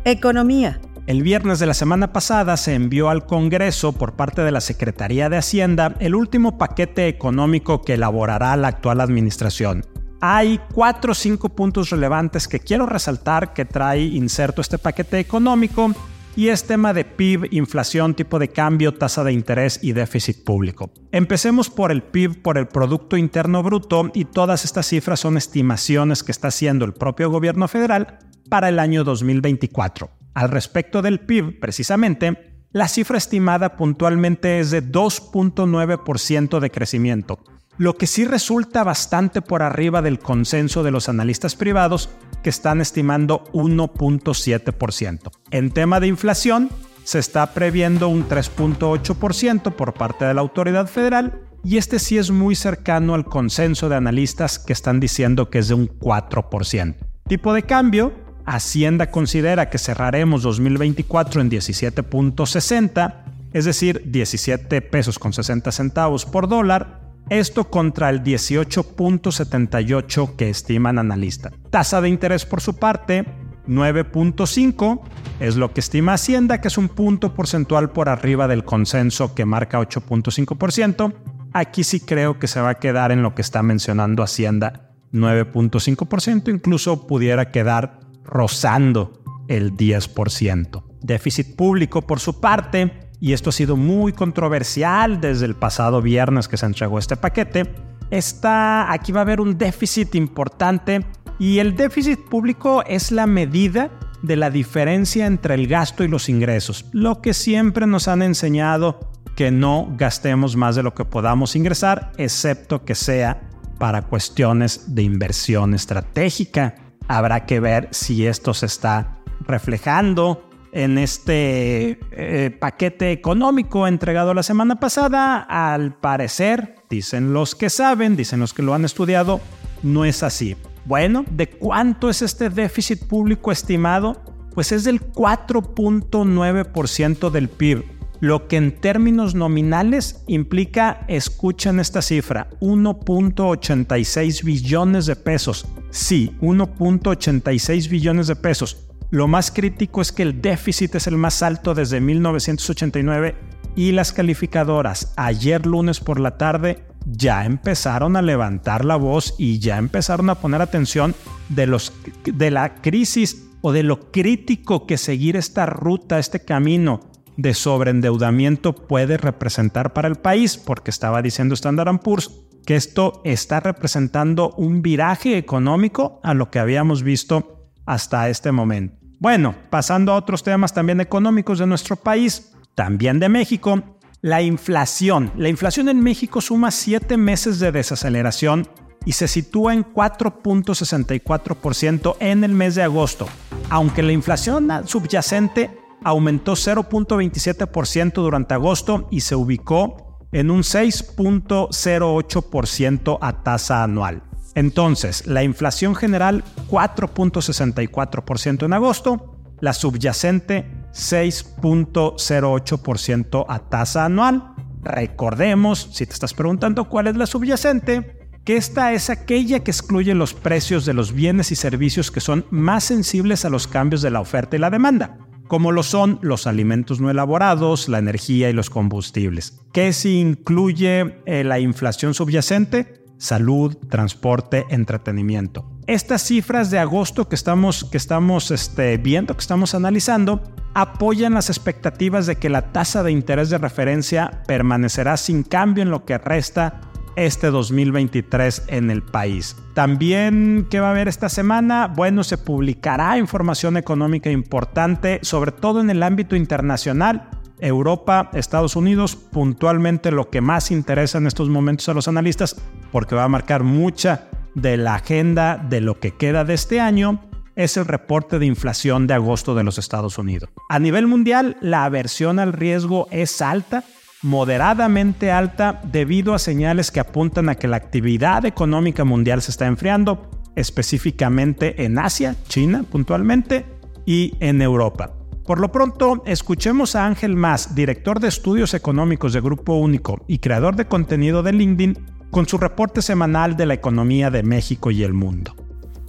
Economía. 0.05 0.81
El 1.06 1.22
viernes 1.22 1.61
de 1.61 1.66
la 1.66 1.75
semana 1.75 2.12
pasada 2.12 2.56
se 2.56 2.75
envió 2.75 3.11
al 3.11 3.25
Congreso 3.25 3.93
por 3.93 4.16
parte 4.16 4.43
de 4.43 4.50
la 4.50 4.61
Secretaría 4.61 5.28
de 5.28 5.37
Hacienda 5.37 5.94
el 6.00 6.16
último 6.16 6.58
paquete 6.58 7.06
económico 7.06 7.82
que 7.82 7.94
elaborará 7.94 8.56
la 8.56 8.69
actual 8.69 9.00
administración. 9.00 9.84
Hay 10.20 10.58
cuatro 10.72 11.12
o 11.12 11.14
cinco 11.14 11.50
puntos 11.50 11.90
relevantes 11.90 12.49
que 12.49 12.58
quiero 12.58 12.87
resaltar 12.87 13.52
que 13.52 13.64
trae 13.64 14.00
inserto 14.00 14.60
este 14.60 14.78
paquete 14.78 15.20
económico 15.20 15.94
y 16.36 16.48
es 16.48 16.66
tema 16.66 16.92
de 16.92 17.04
PIB, 17.04 17.48
inflación, 17.52 18.14
tipo 18.14 18.38
de 18.38 18.48
cambio, 18.48 18.94
tasa 18.94 19.25
de 19.25 19.32
interés 19.32 19.78
y 19.82 19.92
déficit 19.92 20.44
público. 20.44 20.90
Empecemos 21.12 21.70
por 21.70 21.92
el 21.92 22.02
PIB, 22.02 22.42
por 22.42 22.58
el 22.58 22.66
Producto 22.66 23.16
Interno 23.16 23.62
Bruto, 23.62 24.10
y 24.14 24.25
todas 24.25 24.64
estas 24.64 24.86
cifras 24.86 25.20
son 25.20 25.36
estimaciones 25.36 26.22
que 26.22 26.32
está 26.32 26.48
haciendo 26.48 26.84
el 26.84 26.92
propio 26.92 27.31
gobierno 27.31 27.69
federal 27.69 28.19
para 28.48 28.69
el 28.69 28.78
año 28.78 29.04
2024. 29.04 30.10
Al 30.34 30.50
respecto 30.50 31.02
del 31.02 31.20
PIB, 31.20 31.60
precisamente, 31.60 32.54
la 32.72 32.88
cifra 32.88 33.19
estimada 33.19 33.76
puntualmente 33.76 34.58
es 34.58 34.72
de 34.72 34.82
2.9% 34.82 36.58
de 36.58 36.70
crecimiento, 36.70 37.38
lo 37.78 37.96
que 37.96 38.06
sí 38.06 38.24
resulta 38.24 38.84
bastante 38.84 39.42
por 39.42 39.62
arriba 39.62 40.02
del 40.02 40.18
consenso 40.18 40.82
de 40.82 40.90
los 40.90 41.08
analistas 41.08 41.56
privados 41.56 42.08
que 42.42 42.50
están 42.50 42.80
estimando 42.80 43.44
1.7%. 43.52 45.30
En 45.50 45.70
tema 45.70 46.00
de 46.00 46.06
inflación, 46.06 46.70
se 47.04 47.18
está 47.18 47.52
previendo 47.52 48.08
un 48.08 48.28
3.8% 48.28 49.72
por 49.72 49.94
parte 49.94 50.24
de 50.24 50.34
la 50.34 50.40
autoridad 50.40 50.86
federal 50.86 51.40
y 51.62 51.78
este 51.78 51.98
sí 51.98 52.18
es 52.18 52.30
muy 52.30 52.54
cercano 52.54 53.14
al 53.14 53.24
consenso 53.24 53.88
de 53.88 53.96
analistas 53.96 54.58
que 54.58 54.72
están 54.72 55.00
diciendo 55.00 55.50
que 55.50 55.58
es 55.58 55.68
de 55.68 55.74
un 55.74 55.88
4%. 55.88 56.96
Tipo 57.26 57.54
de 57.54 57.62
cambio, 57.62 58.12
Hacienda 58.46 59.10
considera 59.10 59.70
que 59.70 59.78
cerraremos 59.78 60.42
2024 60.42 61.40
en 61.40 61.50
17.60, 61.50 63.14
es 63.54 63.64
decir, 63.64 64.02
17 64.04 64.82
pesos 64.82 65.18
con 65.18 65.32
60 65.32 65.72
centavos 65.72 66.26
por 66.26 66.48
dólar, 66.48 67.03
esto 67.30 67.70
contra 67.70 68.10
el 68.10 68.22
18.78 68.22 70.36
que 70.36 70.50
estiman 70.50 70.98
analistas. 70.98 71.54
Tasa 71.70 72.00
de 72.00 72.08
interés 72.08 72.46
por 72.46 72.60
su 72.60 72.76
parte, 72.76 73.24
9.5 73.66 75.00
es 75.40 75.56
lo 75.56 75.72
que 75.72 75.80
estima 75.80 76.14
Hacienda, 76.14 76.60
que 76.60 76.68
es 76.68 76.78
un 76.78 76.88
punto 76.88 77.34
porcentual 77.34 77.90
por 77.90 78.08
arriba 78.08 78.46
del 78.46 78.64
consenso 78.64 79.34
que 79.34 79.44
marca 79.44 79.80
8.5%. 79.80 81.14
Aquí 81.52 81.84
sí 81.84 82.00
creo 82.00 82.38
que 82.38 82.46
se 82.46 82.60
va 82.60 82.70
a 82.70 82.78
quedar 82.78 83.12
en 83.12 83.22
lo 83.22 83.34
que 83.34 83.42
está 83.42 83.62
mencionando 83.62 84.22
Hacienda, 84.22 84.92
9.5%, 85.12 86.52
incluso 86.52 87.06
pudiera 87.06 87.50
quedar 87.50 88.00
rozando 88.24 89.20
el 89.48 89.74
10%. 89.74 90.82
Déficit 91.00 91.56
público 91.56 92.02
por 92.02 92.19
su 92.19 92.40
parte, 92.40 93.04
y 93.24 93.32
esto 93.32 93.48
ha 93.48 93.52
sido 93.54 93.78
muy 93.78 94.12
controversial 94.12 95.19
desde 95.19 95.46
el 95.46 95.54
pasado 95.54 96.02
viernes 96.02 96.46
que 96.46 96.58
se 96.58 96.66
entregó 96.66 96.98
este 96.98 97.16
paquete, 97.16 97.74
está, 98.10 98.93
aquí 98.93 99.12
va 99.12 99.20
a 99.20 99.22
haber 99.22 99.40
un 99.40 99.56
déficit 99.56 100.14
importante 100.14 101.06
y 101.38 101.58
el 101.58 101.74
déficit 101.74 102.20
público 102.28 102.84
es 102.86 103.12
la 103.12 103.26
medida 103.26 103.90
de 104.20 104.36
la 104.36 104.50
diferencia 104.50 105.24
entre 105.24 105.54
el 105.54 105.69
gasto 105.69 106.04
y 106.04 106.08
los 106.08 106.28
ingresos, 106.28 106.84
lo 106.93 107.22
que 107.22 107.32
siempre 107.32 107.86
nos 107.86 108.08
han 108.08 108.20
enseñado 108.20 109.10
que 109.36 109.50
no 109.50 109.88
gastemos 109.96 110.54
más 110.54 110.76
de 110.76 110.82
lo 110.82 110.93
que 110.93 111.06
podamos 111.06 111.56
ingresar, 111.56 112.12
excepto 112.19 112.84
que 112.84 112.94
sea 112.94 113.40
para 113.78 114.02
cuestiones 114.02 114.94
de 114.94 115.02
inversión 115.02 115.72
estratégica. 115.72 116.74
Habrá 117.08 117.46
que 117.46 117.58
ver 117.58 117.88
si 117.90 118.26
esto 118.26 118.52
se 118.52 118.66
está 118.66 119.16
reflejando 119.46 120.50
en 120.74 120.98
este 120.98 121.98
eh, 122.10 122.50
paquete 122.58 123.12
económico 123.12 123.86
entregado 123.86 124.34
la 124.34 124.43
semana 124.43 124.81
pasada, 124.81 125.38
al 125.38 125.94
parecer, 125.94 126.74
dicen 126.90 127.32
los 127.32 127.54
que 127.54 127.70
saben, 127.70 128.16
dicen 128.16 128.40
los 128.40 128.52
que 128.52 128.62
lo 128.62 128.74
han 128.74 128.84
estudiado, 128.84 129.40
no 129.84 130.04
es 130.04 130.24
así. 130.24 130.56
Bueno, 130.84 131.24
¿de 131.31 131.48
cuánto 131.48 132.10
es 132.10 132.22
este 132.22 132.50
déficit 132.50 133.06
público 133.06 133.52
estimado? 133.52 134.20
Pues 134.52 134.72
es 134.72 134.82
del 134.82 135.00
4.9% 135.00 137.31
del 137.31 137.48
PIB, 137.48 137.84
lo 138.19 138.48
que 138.48 138.56
en 138.56 138.81
términos 138.81 139.36
nominales 139.36 140.24
implica, 140.26 141.04
escuchen 141.06 141.78
esta 141.78 142.02
cifra, 142.02 142.48
1.86 142.60 144.43
billones 144.43 145.06
de 145.06 145.14
pesos. 145.14 145.66
Sí, 145.90 146.36
1.86 146.40 147.88
billones 147.88 148.26
de 148.26 148.34
pesos 148.34 148.88
lo 149.14 149.28
más 149.28 149.52
crítico 149.52 150.02
es 150.02 150.10
que 150.10 150.24
el 150.24 150.42
déficit 150.42 150.96
es 150.96 151.06
el 151.06 151.16
más 151.16 151.40
alto 151.44 151.72
desde 151.72 152.00
1989 152.00 153.36
y 153.76 153.92
las 153.92 154.12
calificadoras 154.12 155.12
ayer 155.16 155.66
lunes 155.66 156.00
por 156.00 156.18
la 156.18 156.36
tarde 156.36 156.82
ya 157.06 157.44
empezaron 157.44 158.16
a 158.16 158.22
levantar 158.22 158.84
la 158.84 158.96
voz 158.96 159.36
y 159.38 159.60
ya 159.60 159.78
empezaron 159.78 160.30
a 160.30 160.34
poner 160.34 160.60
atención 160.60 161.14
de, 161.48 161.68
los, 161.68 161.92
de 162.24 162.50
la 162.50 162.74
crisis 162.74 163.46
o 163.60 163.70
de 163.70 163.84
lo 163.84 164.10
crítico 164.10 164.84
que 164.84 164.98
seguir 164.98 165.36
esta 165.36 165.64
ruta, 165.64 166.18
este 166.18 166.44
camino 166.44 167.12
de 167.36 167.54
sobreendeudamiento 167.54 168.74
puede 168.74 169.16
representar 169.16 169.92
para 169.92 170.08
el 170.08 170.16
país, 170.16 170.56
porque 170.56 170.90
estaba 170.90 171.22
diciendo 171.22 171.54
Standard 171.54 172.00
Poor's 172.00 172.32
que 172.66 172.74
esto 172.74 173.22
está 173.24 173.60
representando 173.60 174.50
un 174.56 174.82
viraje 174.82 175.38
económico 175.38 176.18
a 176.24 176.34
lo 176.34 176.50
que 176.50 176.58
habíamos 176.58 177.04
visto 177.04 177.70
hasta 177.86 178.28
este 178.28 178.50
momento. 178.50 179.04
Bueno, 179.24 179.56
pasando 179.70 180.12
a 180.12 180.16
otros 180.16 180.43
temas 180.43 180.74
también 180.74 181.00
económicos 181.00 181.58
de 181.58 181.66
nuestro 181.66 181.96
país, 181.96 182.52
también 182.74 183.19
de 183.19 183.31
México, 183.31 183.82
la 184.20 184.43
inflación. 184.43 185.32
La 185.38 185.48
inflación 185.48 185.88
en 185.88 186.02
México 186.02 186.43
suma 186.43 186.70
siete 186.70 187.16
meses 187.16 187.58
de 187.58 187.72
desaceleración 187.72 188.69
y 189.06 189.12
se 189.12 189.26
sitúa 189.26 189.72
en 189.72 189.82
4.64% 189.82 192.16
en 192.20 192.44
el 192.44 192.52
mes 192.52 192.74
de 192.74 192.82
agosto, 192.82 193.26
aunque 193.70 194.02
la 194.02 194.12
inflación 194.12 194.69
subyacente 194.84 195.70
aumentó 196.02 196.52
0.27% 196.52 198.12
durante 198.16 198.52
agosto 198.52 199.08
y 199.10 199.22
se 199.22 199.36
ubicó 199.36 200.19
en 200.32 200.50
un 200.50 200.60
6.08% 200.60 203.19
a 203.22 203.43
tasa 203.43 203.82
anual. 203.82 204.22
Entonces, 204.55 205.27
la 205.27 205.43
inflación 205.43 205.94
general 205.94 206.44
4.64% 206.69 208.65
en 208.65 208.73
agosto, 208.73 209.37
la 209.61 209.73
subyacente 209.73 210.70
6.08% 210.93 213.46
a 213.49 213.58
tasa 213.58 214.05
anual. 214.05 214.55
Recordemos, 214.82 215.89
si 215.93 216.06
te 216.06 216.13
estás 216.13 216.34
preguntando 216.34 216.89
cuál 216.89 217.08
es 217.08 217.17
la 217.17 217.27
subyacente, 217.27 218.20
que 218.44 218.56
esta 218.56 218.93
es 218.93 219.11
aquella 219.11 219.61
que 219.61 219.70
excluye 219.70 220.15
los 220.15 220.34
precios 220.34 220.84
de 220.84 220.93
los 220.93 221.13
bienes 221.13 221.51
y 221.51 221.56
servicios 221.56 222.11
que 222.11 222.20
son 222.20 222.44
más 222.51 222.84
sensibles 222.84 223.44
a 223.44 223.51
los 223.51 223.67
cambios 223.67 224.03
de 224.03 224.11
la 224.11 224.20
oferta 224.20 224.56
y 224.56 224.58
la 224.58 224.70
demanda, 224.70 225.19
como 225.49 225.73
lo 225.73 225.82
son 225.82 226.19
los 226.23 226.46
alimentos 226.46 227.01
no 227.01 227.11
elaborados, 227.11 227.89
la 227.89 227.99
energía 227.99 228.51
y 228.51 228.53
los 228.53 228.69
combustibles. 228.69 229.61
¿Qué 229.73 229.94
si 229.94 230.20
incluye 230.20 231.23
eh, 231.25 231.43
la 231.43 231.58
inflación 231.58 232.13
subyacente? 232.13 233.04
Salud, 233.24 233.74
transporte, 233.88 234.66
entretenimiento. 234.69 235.64
Estas 235.86 236.20
cifras 236.20 236.70
de 236.70 236.78
agosto 236.78 237.26
que 237.26 237.34
estamos, 237.34 237.84
que 237.84 237.96
estamos 237.96 238.50
este, 238.50 238.98
viendo, 238.98 239.32
que 239.32 239.40
estamos 239.40 239.74
analizando, 239.74 240.43
apoyan 240.74 241.32
las 241.32 241.48
expectativas 241.48 242.26
de 242.26 242.36
que 242.36 242.50
la 242.50 242.70
tasa 242.72 243.02
de 243.02 243.12
interés 243.12 243.48
de 243.48 243.56
referencia 243.56 244.43
permanecerá 244.46 245.16
sin 245.16 245.43
cambio 245.43 245.82
en 245.82 245.88
lo 245.88 246.04
que 246.04 246.19
resta 246.19 246.82
este 247.16 247.46
2023 247.46 248.64
en 248.66 248.90
el 248.90 249.02
país. 249.02 249.56
También, 249.72 250.66
¿qué 250.69 250.81
va 250.81 250.88
a 250.88 250.90
haber 250.90 251.08
esta 251.08 251.31
semana? 251.31 251.86
Bueno, 251.86 252.24
se 252.24 252.36
publicará 252.36 253.16
información 253.16 253.78
económica 253.78 254.31
importante, 254.31 255.20
sobre 255.22 255.50
todo 255.50 255.81
en 255.81 255.88
el 255.88 256.02
ámbito 256.02 256.36
internacional. 256.36 257.31
Europa, 257.58 258.31
Estados 258.34 258.77
Unidos, 258.77 259.17
puntualmente 259.17 260.11
lo 260.11 260.31
que 260.31 260.41
más 260.41 260.70
interesa 260.70 261.19
en 261.19 261.27
estos 261.27 261.49
momentos 261.49 261.89
a 261.89 261.94
los 261.94 262.08
analistas, 262.08 262.56
porque 262.93 263.15
va 263.15 263.25
a 263.25 263.29
marcar 263.29 263.63
mucha 263.63 264.29
de 264.55 264.77
la 264.77 264.96
agenda 264.96 265.56
de 265.56 265.81
lo 265.81 265.99
que 265.99 266.13
queda 266.13 266.44
de 266.44 266.55
este 266.55 266.81
año, 266.81 267.20
es 267.56 267.77
el 267.77 267.84
reporte 267.84 268.39
de 268.39 268.46
inflación 268.46 269.06
de 269.06 269.15
agosto 269.15 269.55
de 269.55 269.65
los 269.65 269.79
Estados 269.79 270.19
Unidos. 270.19 270.51
A 270.69 270.79
nivel 270.79 271.06
mundial, 271.06 271.56
la 271.61 271.84
aversión 271.84 272.39
al 272.39 272.53
riesgo 272.53 273.06
es 273.11 273.41
alta 273.41 273.84
moderadamente 274.25 275.31
alta 275.31 275.82
debido 275.84 276.34
a 276.34 276.39
señales 276.39 276.91
que 276.91 276.99
apuntan 276.99 277.51
a 277.51 277.56
que 277.56 277.69
la 277.69 277.77
actividad 277.77 278.46
económica 278.46 279.05
mundial 279.05 279.43
se 279.43 279.51
está 279.51 279.67
enfriando, 279.67 280.31
específicamente 280.56 281.84
en 281.84 281.99
Asia, 281.99 282.34
China 282.49 282.84
puntualmente, 282.91 283.67
y 284.06 284.34
en 284.41 284.63
Europa. 284.63 285.13
Por 285.46 285.60
lo 285.60 285.70
pronto, 285.70 286.22
escuchemos 286.27 286.96
a 286.96 287.06
Ángel 287.06 287.36
Mas, 287.36 287.74
director 287.74 288.20
de 288.20 288.29
estudios 288.29 288.74
económicos 288.74 289.32
de 289.32 289.41
Grupo 289.41 289.74
Único 289.74 290.24
y 290.27 290.39
creador 290.39 290.77
de 290.77 290.86
contenido 290.86 291.43
de 291.43 291.53
LinkedIn, 291.53 291.98
con 292.31 292.48
su 292.48 292.58
reporte 292.58 293.03
semanal 293.03 293.56
de 293.56 293.67
la 293.67 293.74
economía 293.74 294.31
de 294.31 294.43
México 294.43 294.91
y 294.91 295.03
el 295.03 295.13
mundo. 295.13 295.55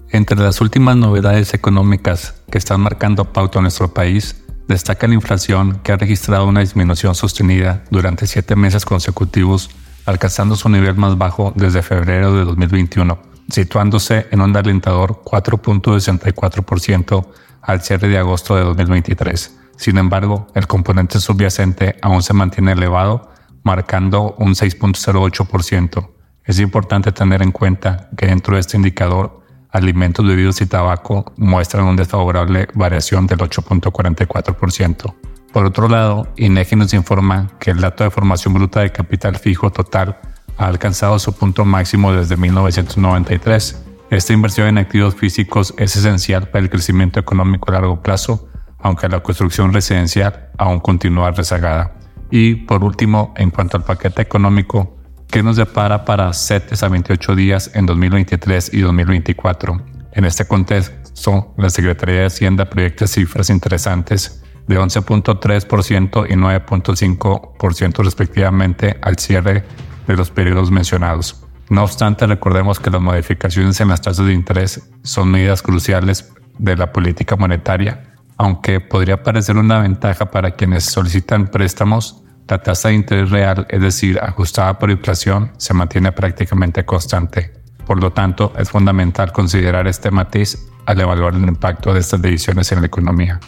Entre 0.10 0.40
las 0.40 0.62
últimas 0.62 0.96
novedades 0.96 1.54
económicas 1.54 2.42
que 2.50 2.58
están 2.58 2.82
marcando 2.82 3.34
pauta 3.34 3.60
en 3.60 3.64
nuestro 3.64 3.94
país, 3.94 4.46
Destaca 4.68 5.08
la 5.08 5.14
inflación, 5.14 5.80
que 5.84 5.92
ha 5.92 5.98
registrado 5.98 6.48
una 6.48 6.62
disminución 6.62 7.14
sostenida 7.14 7.84
durante 7.92 8.26
siete 8.26 8.56
meses 8.56 8.84
consecutivos, 8.84 9.70
alcanzando 10.06 10.56
su 10.56 10.70
nivel 10.70 10.96
más 10.96 11.20
bajo 11.20 11.54
desde 11.56 11.84
febrero 11.84 12.36
de 12.36 12.46
2021, 12.46 13.20
situándose 13.50 14.28
en 14.32 14.42
un 14.42 14.56
alentador 14.56 15.22
4.64% 15.24 17.28
al 17.62 17.82
cierre 17.82 18.08
de 18.08 18.18
agosto 18.18 18.56
de 18.56 18.64
2023. 18.64 19.60
Sin 19.78 19.98
embargo, 19.98 20.48
el 20.56 20.68
componente 20.68 21.20
subyacente 21.20 21.98
aún 22.02 22.24
se 22.24 22.34
mantiene 22.34 22.74
elevado, 22.74 23.32
marcando 23.64 24.36
un 24.38 24.54
6.08%. 24.54 26.10
Es 26.44 26.60
importante 26.60 27.12
tener 27.12 27.42
en 27.42 27.52
cuenta 27.52 28.10
que 28.16 28.28
dentro 28.28 28.56
de 28.56 28.62
este 28.62 28.78
indicador 28.78 29.42
alimentos, 29.72 30.26
bebidos 30.26 30.62
y 30.62 30.68
tabaco 30.68 31.34
muestran 31.36 31.86
una 31.86 31.98
desfavorable 31.98 32.68
variación 32.74 33.28
del 33.28 33.40
8.44%. 33.40 35.14
Por 35.52 35.66
otro 35.66 35.90
lado, 35.90 36.28
INEGI 36.38 36.78
nos 36.78 36.94
informa 36.94 37.50
que 37.60 37.72
el 37.72 37.82
dato 37.82 38.04
de 38.04 38.10
formación 38.10 38.54
bruta 38.54 38.82
de 38.82 38.92
capital 38.92 39.38
fijo 39.38 39.72
total 39.72 40.18
ha 40.58 40.68
alcanzado 40.68 41.20
su 41.20 41.34
punto 41.34 41.66
máximo 41.66 42.14
desde 42.14 42.38
1993. 42.38 43.84
Esta 44.10 44.34
inversión 44.34 44.68
en 44.68 44.78
activos 44.78 45.16
físicos 45.16 45.74
es 45.78 45.96
esencial 45.96 46.50
para 46.50 46.64
el 46.64 46.70
crecimiento 46.70 47.20
económico 47.20 47.70
a 47.70 47.74
largo 47.74 48.02
plazo, 48.02 48.48
aunque 48.80 49.10
la 49.10 49.22
construcción 49.22 49.74
residencial 49.74 50.50
aún 50.58 50.80
continúa 50.80 51.32
rezagada. 51.32 51.96
Y 52.32 52.56
por 52.56 52.84
último, 52.84 53.34
en 53.38 53.50
cuanto 53.50 53.78
al 53.78 53.84
paquete 53.84 54.22
económico, 54.22 54.96
¿Qué 55.36 55.44
nos 55.44 55.58
depara 55.58 56.06
para 56.06 56.32
CETES 56.32 56.84
a 56.84 56.88
28 56.88 57.36
días 57.36 57.72
en 57.74 57.86
2023 57.86 58.74
y 58.74 58.80
2024? 58.80 59.82
En 60.14 60.24
este 60.24 60.48
contexto, 60.48 61.54
la 61.58 61.70
Secretaría 61.70 62.22
de 62.22 62.26
Hacienda 62.28 62.70
proyecta 62.70 63.06
cifras 63.06 63.50
interesantes 63.50 64.42
de 64.68 64.80
11.3% 64.80 66.28
y 66.30 66.34
9.5% 66.36 68.04
respectivamente 68.04 68.98
al 69.02 69.18
cierre 69.20 69.66
de 70.08 70.16
los 70.16 70.32
periodos 70.32 70.72
mencionados. 70.72 71.44
No 71.70 71.84
obstante, 71.84 72.28
recordemos 72.28 72.80
que 72.80 72.92
las 72.92 73.02
modificaciones 73.02 73.80
en 73.82 73.88
las 73.88 74.02
tasas 74.02 74.26
de 74.26 74.34
interés 74.34 74.88
son 75.04 75.32
medidas 75.32 75.62
cruciales 75.62 76.32
de 76.60 76.78
la 76.78 76.92
política 76.92 77.36
monetaria, 77.36 78.14
aunque 78.38 78.80
podría 78.80 79.24
parecer 79.24 79.58
una 79.58 79.80
ventaja 79.80 80.30
para 80.30 80.52
quienes 80.52 80.86
solicitan 80.86 81.48
préstamos, 81.48 82.24
la 82.48 82.62
tasa 82.62 82.90
de 82.90 82.96
interés 82.96 83.32
real, 83.32 83.66
es 83.70 83.82
decir, 83.82 84.20
ajustada 84.22 84.78
por 84.78 84.92
inflación, 84.92 85.52
se 85.58 85.74
mantiene 85.74 86.12
prácticamente 86.12 86.86
constante. 86.86 87.54
Por 87.86 88.02
lo 88.02 88.12
tanto, 88.12 88.54
es 88.58 88.70
fundamental 88.70 89.32
considerar 89.32 89.88
este 89.88 90.12
matiz 90.12 90.68
al 90.86 91.02
evaluar 91.02 91.34
el 91.34 91.44
impacto 91.44 91.94
de 91.94 92.00
estas 92.00 92.22
decisiones 92.22 92.72
en 92.72 92.82
la 92.82 92.88
economía. 92.88 93.40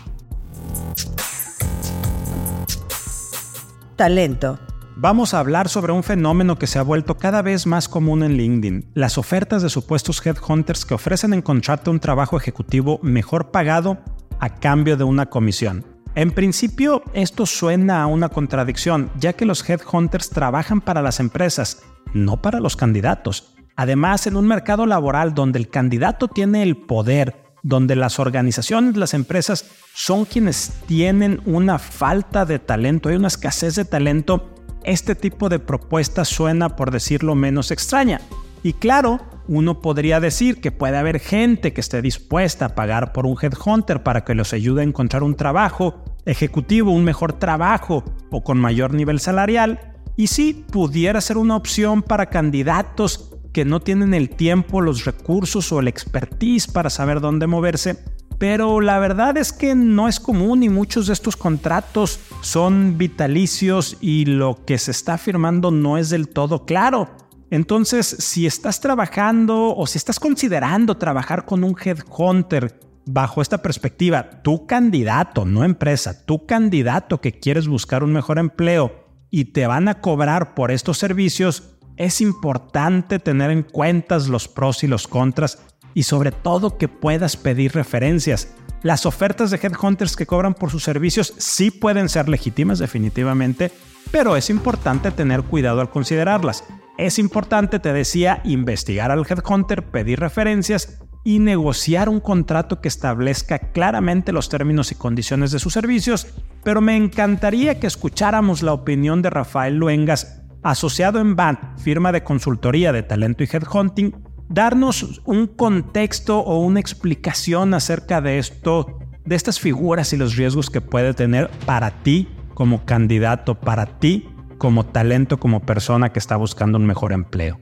Talento. 3.95 4.59
Vamos 4.99 5.35
a 5.35 5.39
hablar 5.39 5.69
sobre 5.69 5.93
un 5.93 6.01
fenómeno 6.01 6.57
que 6.57 6.65
se 6.65 6.79
ha 6.79 6.81
vuelto 6.81 7.17
cada 7.17 7.43
vez 7.43 7.67
más 7.67 7.87
común 7.87 8.23
en 8.23 8.35
LinkedIn, 8.35 8.89
las 8.95 9.19
ofertas 9.19 9.61
de 9.61 9.69
supuestos 9.69 10.25
headhunters 10.25 10.85
que 10.85 10.95
ofrecen 10.95 11.35
encontrarte 11.35 11.91
un 11.91 11.99
trabajo 11.99 12.35
ejecutivo 12.35 12.99
mejor 13.03 13.51
pagado 13.51 13.99
a 14.39 14.55
cambio 14.55 14.97
de 14.97 15.03
una 15.03 15.27
comisión. 15.27 15.85
En 16.15 16.31
principio, 16.31 17.03
esto 17.13 17.45
suena 17.45 18.01
a 18.01 18.07
una 18.07 18.29
contradicción, 18.29 19.11
ya 19.19 19.33
que 19.33 19.45
los 19.45 19.69
headhunters 19.69 20.31
trabajan 20.31 20.81
para 20.81 21.03
las 21.03 21.19
empresas, 21.19 21.83
no 22.15 22.41
para 22.41 22.59
los 22.59 22.75
candidatos. 22.75 23.53
Además, 23.75 24.25
en 24.25 24.35
un 24.35 24.47
mercado 24.47 24.87
laboral 24.87 25.35
donde 25.35 25.59
el 25.59 25.69
candidato 25.69 26.27
tiene 26.27 26.63
el 26.63 26.75
poder, 26.75 27.43
donde 27.61 27.95
las 27.95 28.17
organizaciones, 28.17 28.97
las 28.97 29.13
empresas 29.13 29.69
son 29.93 30.25
quienes 30.25 30.73
tienen 30.87 31.39
una 31.45 31.77
falta 31.77 32.45
de 32.45 32.57
talento, 32.57 33.09
hay 33.09 33.15
una 33.15 33.27
escasez 33.27 33.75
de 33.75 33.85
talento, 33.85 34.56
este 34.87 35.15
tipo 35.15 35.49
de 35.49 35.59
propuesta 35.59 36.23
suena, 36.23 36.77
por 36.77 36.91
decirlo 36.91 37.35
menos, 37.35 37.71
extraña. 37.71 38.21
Y 38.63 38.73
claro, 38.73 39.19
uno 39.49 39.81
podría 39.81 40.19
decir 40.21 40.61
que 40.61 40.71
puede 40.71 40.97
haber 40.97 41.19
gente 41.19 41.73
que 41.73 41.81
esté 41.81 42.01
dispuesta 42.01 42.65
a 42.65 42.75
pagar 42.75 43.11
por 43.11 43.25
un 43.25 43.37
headhunter 43.39 44.01
para 44.01 44.23
que 44.23 44.33
los 44.33 44.53
ayude 44.53 44.81
a 44.81 44.85
encontrar 44.85 45.23
un 45.23 45.35
trabajo 45.35 46.03
ejecutivo, 46.25 46.91
un 46.91 47.03
mejor 47.03 47.33
trabajo 47.33 48.03
o 48.31 48.43
con 48.43 48.59
mayor 48.59 48.93
nivel 48.93 49.19
salarial. 49.19 49.93
Y 50.15 50.27
sí, 50.27 50.65
pudiera 50.71 51.19
ser 51.19 51.37
una 51.37 51.57
opción 51.57 52.01
para 52.01 52.27
candidatos 52.27 53.31
que 53.51 53.65
no 53.65 53.81
tienen 53.81 54.13
el 54.13 54.29
tiempo, 54.29 54.81
los 54.81 55.03
recursos 55.03 55.71
o 55.73 55.79
el 55.81 55.89
expertise 55.89 56.67
para 56.67 56.89
saber 56.89 57.19
dónde 57.19 57.45
moverse. 57.45 57.97
Pero 58.37 58.81
la 58.81 58.99
verdad 58.99 59.35
es 59.35 59.51
que 59.51 59.75
no 59.75 60.07
es 60.07 60.19
común 60.19 60.63
y 60.63 60.69
muchos 60.69 61.07
de 61.07 61.13
estos 61.13 61.35
contratos 61.35 62.19
son 62.41 62.97
vitalicios 62.97 63.97
y 64.01 64.25
lo 64.25 64.63
que 64.65 64.77
se 64.77 64.91
está 64.91 65.17
firmando 65.17 65.71
no 65.71 65.97
es 65.97 66.09
del 66.09 66.29
todo 66.29 66.65
claro. 66.65 67.09
Entonces, 67.49 68.07
si 68.07 68.45
estás 68.45 68.79
trabajando 68.79 69.75
o 69.75 69.87
si 69.87 69.97
estás 69.97 70.19
considerando 70.19 70.97
trabajar 70.97 71.45
con 71.45 71.63
un 71.63 71.75
headhunter 71.81 72.79
bajo 73.05 73.41
esta 73.41 73.61
perspectiva, 73.61 74.41
tu 74.41 74.67
candidato, 74.67 75.45
no 75.45 75.63
empresa, 75.63 76.25
tu 76.25 76.45
candidato 76.45 77.21
que 77.21 77.39
quieres 77.39 77.67
buscar 77.67 78.03
un 78.03 78.11
mejor 78.11 78.37
empleo 78.37 79.05
y 79.29 79.45
te 79.45 79.65
van 79.65 79.87
a 79.87 80.01
cobrar 80.01 80.55
por 80.55 80.71
estos 80.71 80.97
servicios, 80.97 81.77
es 81.95 82.21
importante 82.21 83.19
tener 83.19 83.49
en 83.49 83.63
cuenta 83.63 84.17
los 84.19 84.47
pros 84.47 84.83
y 84.83 84.87
los 84.87 85.07
contras 85.07 85.59
y 85.97 86.03
sobre 86.03 86.31
todo 86.31 86.77
que 86.77 86.87
puedas 86.87 87.37
pedir 87.37 87.73
referencias. 87.73 88.53
Las 88.83 89.07
ofertas 89.07 89.49
de 89.49 89.57
headhunters 89.57 90.15
que 90.15 90.27
cobran 90.27 90.53
por 90.53 90.69
sus 90.69 90.83
servicios 90.83 91.33
sí 91.39 91.71
pueden 91.71 92.07
ser 92.07 92.29
legítimas 92.29 92.77
definitivamente, 92.77 93.71
pero 94.11 94.37
es 94.37 94.51
importante 94.51 95.09
tener 95.09 95.41
cuidado 95.41 95.81
al 95.81 95.89
considerarlas. 95.89 96.63
Es 96.99 97.17
importante, 97.17 97.79
te 97.79 97.93
decía, 97.93 98.41
investigar 98.43 99.09
al 99.09 99.25
headhunter, 99.27 99.87
pedir 99.89 100.19
referencias 100.19 100.99
y 101.23 101.39
negociar 101.39 102.09
un 102.09 102.19
contrato 102.19 102.79
que 102.79 102.89
establezca 102.89 103.57
claramente 103.57 104.31
los 104.31 104.49
términos 104.49 104.91
y 104.91 104.95
condiciones 104.95 105.49
de 105.49 105.57
sus 105.57 105.73
servicios, 105.73 106.27
pero 106.63 106.79
me 106.79 106.95
encantaría 106.95 107.79
que 107.79 107.87
escucháramos 107.87 108.61
la 108.61 108.73
opinión 108.73 109.23
de 109.23 109.31
Rafael 109.31 109.77
Luengas, 109.77 110.43
asociado 110.61 111.19
en 111.19 111.35
BAND, 111.35 111.57
firma 111.79 112.11
de 112.11 112.23
consultoría 112.23 112.91
de 112.91 113.01
talento 113.01 113.43
y 113.43 113.49
headhunting, 113.51 114.26
darnos 114.49 115.21
un 115.25 115.47
contexto 115.47 116.39
o 116.39 116.59
una 116.59 116.79
explicación 116.79 117.73
acerca 117.73 118.21
de 118.21 118.39
esto, 118.39 118.99
de 119.25 119.35
estas 119.35 119.59
figuras 119.59 120.13
y 120.13 120.17
los 120.17 120.35
riesgos 120.35 120.69
que 120.69 120.81
puede 120.81 121.13
tener 121.13 121.49
para 121.65 121.91
ti 122.03 122.29
como 122.53 122.85
candidato, 122.85 123.55
para 123.55 123.99
ti 123.99 124.29
como 124.57 124.85
talento, 124.85 125.39
como 125.39 125.61
persona 125.61 126.11
que 126.11 126.19
está 126.19 126.35
buscando 126.35 126.77
un 126.77 126.85
mejor 126.85 127.13
empleo. 127.13 127.59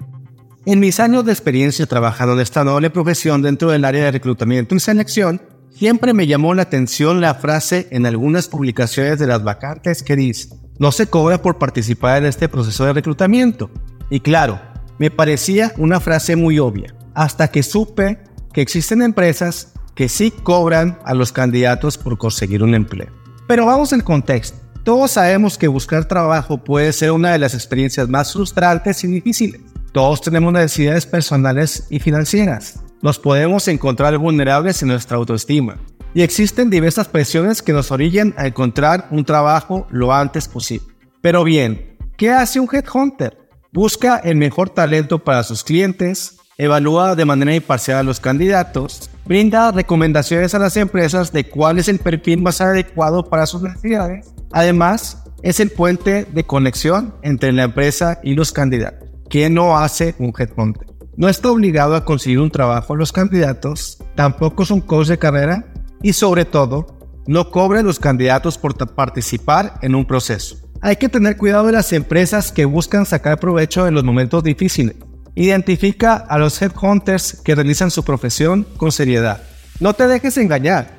En 0.65 0.79
mis 0.79 0.99
años 0.99 1.25
de 1.25 1.31
experiencia 1.31 1.85
trabajando 1.85 2.33
en 2.33 2.39
esta 2.39 2.63
noble 2.63 2.89
profesión 2.89 3.41
dentro 3.41 3.69
del 3.69 3.85
área 3.85 4.05
de 4.05 4.11
reclutamiento 4.11 4.73
y 4.73 4.79
selección, 4.79 5.41
siempre 5.69 6.13
me 6.13 6.25
llamó 6.25 6.53
la 6.53 6.63
atención 6.63 7.21
la 7.21 7.35
frase 7.35 7.87
en 7.91 8.05
algunas 8.05 8.47
publicaciones 8.47 9.19
de 9.19 9.27
las 9.27 9.43
vacantes 9.43 10.01
que 10.01 10.15
dice, 10.15 10.55
no 10.79 10.91
se 10.91 11.07
cobra 11.07 11.41
por 11.41 11.57
participar 11.57 12.17
en 12.17 12.25
este 12.25 12.49
proceso 12.49 12.85
de 12.85 12.93
reclutamiento. 12.93 13.69
Y 14.09 14.21
claro, 14.21 14.59
me 14.97 15.11
parecía 15.11 15.71
una 15.77 15.99
frase 15.99 16.35
muy 16.35 16.59
obvia, 16.59 16.93
hasta 17.13 17.49
que 17.49 17.63
supe 17.63 18.19
que 18.53 18.61
existen 18.61 19.01
empresas 19.01 19.73
que 19.95 20.09
sí 20.09 20.31
cobran 20.31 20.99
a 21.05 21.13
los 21.13 21.31
candidatos 21.31 21.97
por 21.97 22.17
conseguir 22.17 22.63
un 22.63 22.75
empleo. 22.75 23.09
Pero 23.47 23.65
vamos 23.65 23.93
al 23.93 24.03
contexto. 24.03 24.57
Todos 24.83 25.11
sabemos 25.11 25.57
que 25.57 25.67
buscar 25.67 26.05
trabajo 26.05 26.63
puede 26.63 26.93
ser 26.93 27.11
una 27.11 27.31
de 27.31 27.39
las 27.39 27.53
experiencias 27.53 28.07
más 28.07 28.31
frustrantes 28.33 29.03
y 29.03 29.07
difíciles. 29.07 29.61
Todos 29.91 30.21
tenemos 30.21 30.53
necesidades 30.53 31.05
personales 31.05 31.87
y 31.89 31.99
financieras. 31.99 32.81
Nos 33.01 33.17
podemos 33.17 33.67
encontrar 33.67 34.17
vulnerables 34.17 34.81
en 34.81 34.89
nuestra 34.89 35.17
autoestima. 35.17 35.77
Y 36.13 36.21
existen 36.21 36.69
diversas 36.69 37.07
presiones 37.07 37.61
que 37.61 37.73
nos 37.73 37.91
orillan 37.91 38.33
a 38.37 38.47
encontrar 38.47 39.07
un 39.11 39.25
trabajo 39.25 39.87
lo 39.89 40.13
antes 40.13 40.47
posible. 40.47 40.87
Pero 41.21 41.43
bien, 41.43 41.97
¿qué 42.17 42.31
hace 42.31 42.59
un 42.59 42.69
headhunter? 42.71 43.44
Busca 43.75 44.15
el 44.19 44.37
mejor 44.37 44.69
talento 44.69 45.19
para 45.19 45.43
sus 45.43 45.65
clientes, 45.65 46.37
evalúa 46.57 47.13
de 47.13 47.25
manera 47.25 47.53
imparcial 47.53 47.97
a 47.97 48.03
los 48.03 48.21
candidatos, 48.21 49.09
brinda 49.25 49.69
recomendaciones 49.71 50.55
a 50.55 50.59
las 50.59 50.77
empresas 50.77 51.33
de 51.33 51.49
cuál 51.49 51.77
es 51.77 51.89
el 51.89 51.99
perfil 51.99 52.41
más 52.41 52.61
adecuado 52.61 53.25
para 53.29 53.45
sus 53.45 53.63
necesidades. 53.63 54.33
Además, 54.53 55.25
es 55.41 55.59
el 55.59 55.71
puente 55.71 56.23
de 56.23 56.45
conexión 56.45 57.15
entre 57.21 57.51
la 57.51 57.63
empresa 57.63 58.21
y 58.23 58.35
los 58.35 58.53
candidatos. 58.53 59.09
¿Qué 59.29 59.49
no 59.49 59.77
hace 59.77 60.15
un 60.19 60.31
headhunter? 60.37 60.87
No 61.17 61.27
está 61.27 61.51
obligado 61.51 61.97
a 61.97 62.05
conseguir 62.05 62.39
un 62.39 62.51
trabajo 62.51 62.93
a 62.93 62.97
los 62.97 63.11
candidatos, 63.11 63.97
tampoco 64.15 64.63
es 64.63 64.71
un 64.71 64.79
coach 64.79 65.07
de 65.07 65.19
carrera 65.19 65.65
y 66.01 66.13
sobre 66.13 66.45
todo, 66.45 66.97
no 67.27 67.51
cobra 67.51 67.81
a 67.81 67.83
los 67.83 67.99
candidatos 67.99 68.57
por 68.57 68.77
participar 68.95 69.79
en 69.81 69.95
un 69.95 70.05
proceso. 70.05 70.64
Hay 70.85 70.97
que 70.97 71.09
tener 71.09 71.35
cuidado 71.35 71.65
de 71.65 71.71
las 71.71 71.91
empresas 71.93 72.51
que 72.51 72.63
buscan 72.63 73.07
sacar 73.07 73.39
provecho 73.39 73.87
en 73.87 73.95
los 73.95 74.03
momentos 74.03 74.43
difíciles. 74.43 74.95
Identifica 75.33 76.13
a 76.13 76.37
los 76.37 76.61
headhunters 76.61 77.41
que 77.43 77.55
realizan 77.55 77.89
su 77.89 78.05
profesión 78.05 78.67
con 78.77 78.91
seriedad. 78.91 79.41
No 79.79 79.95
te 79.95 80.07
dejes 80.07 80.37
engañar. 80.37 80.91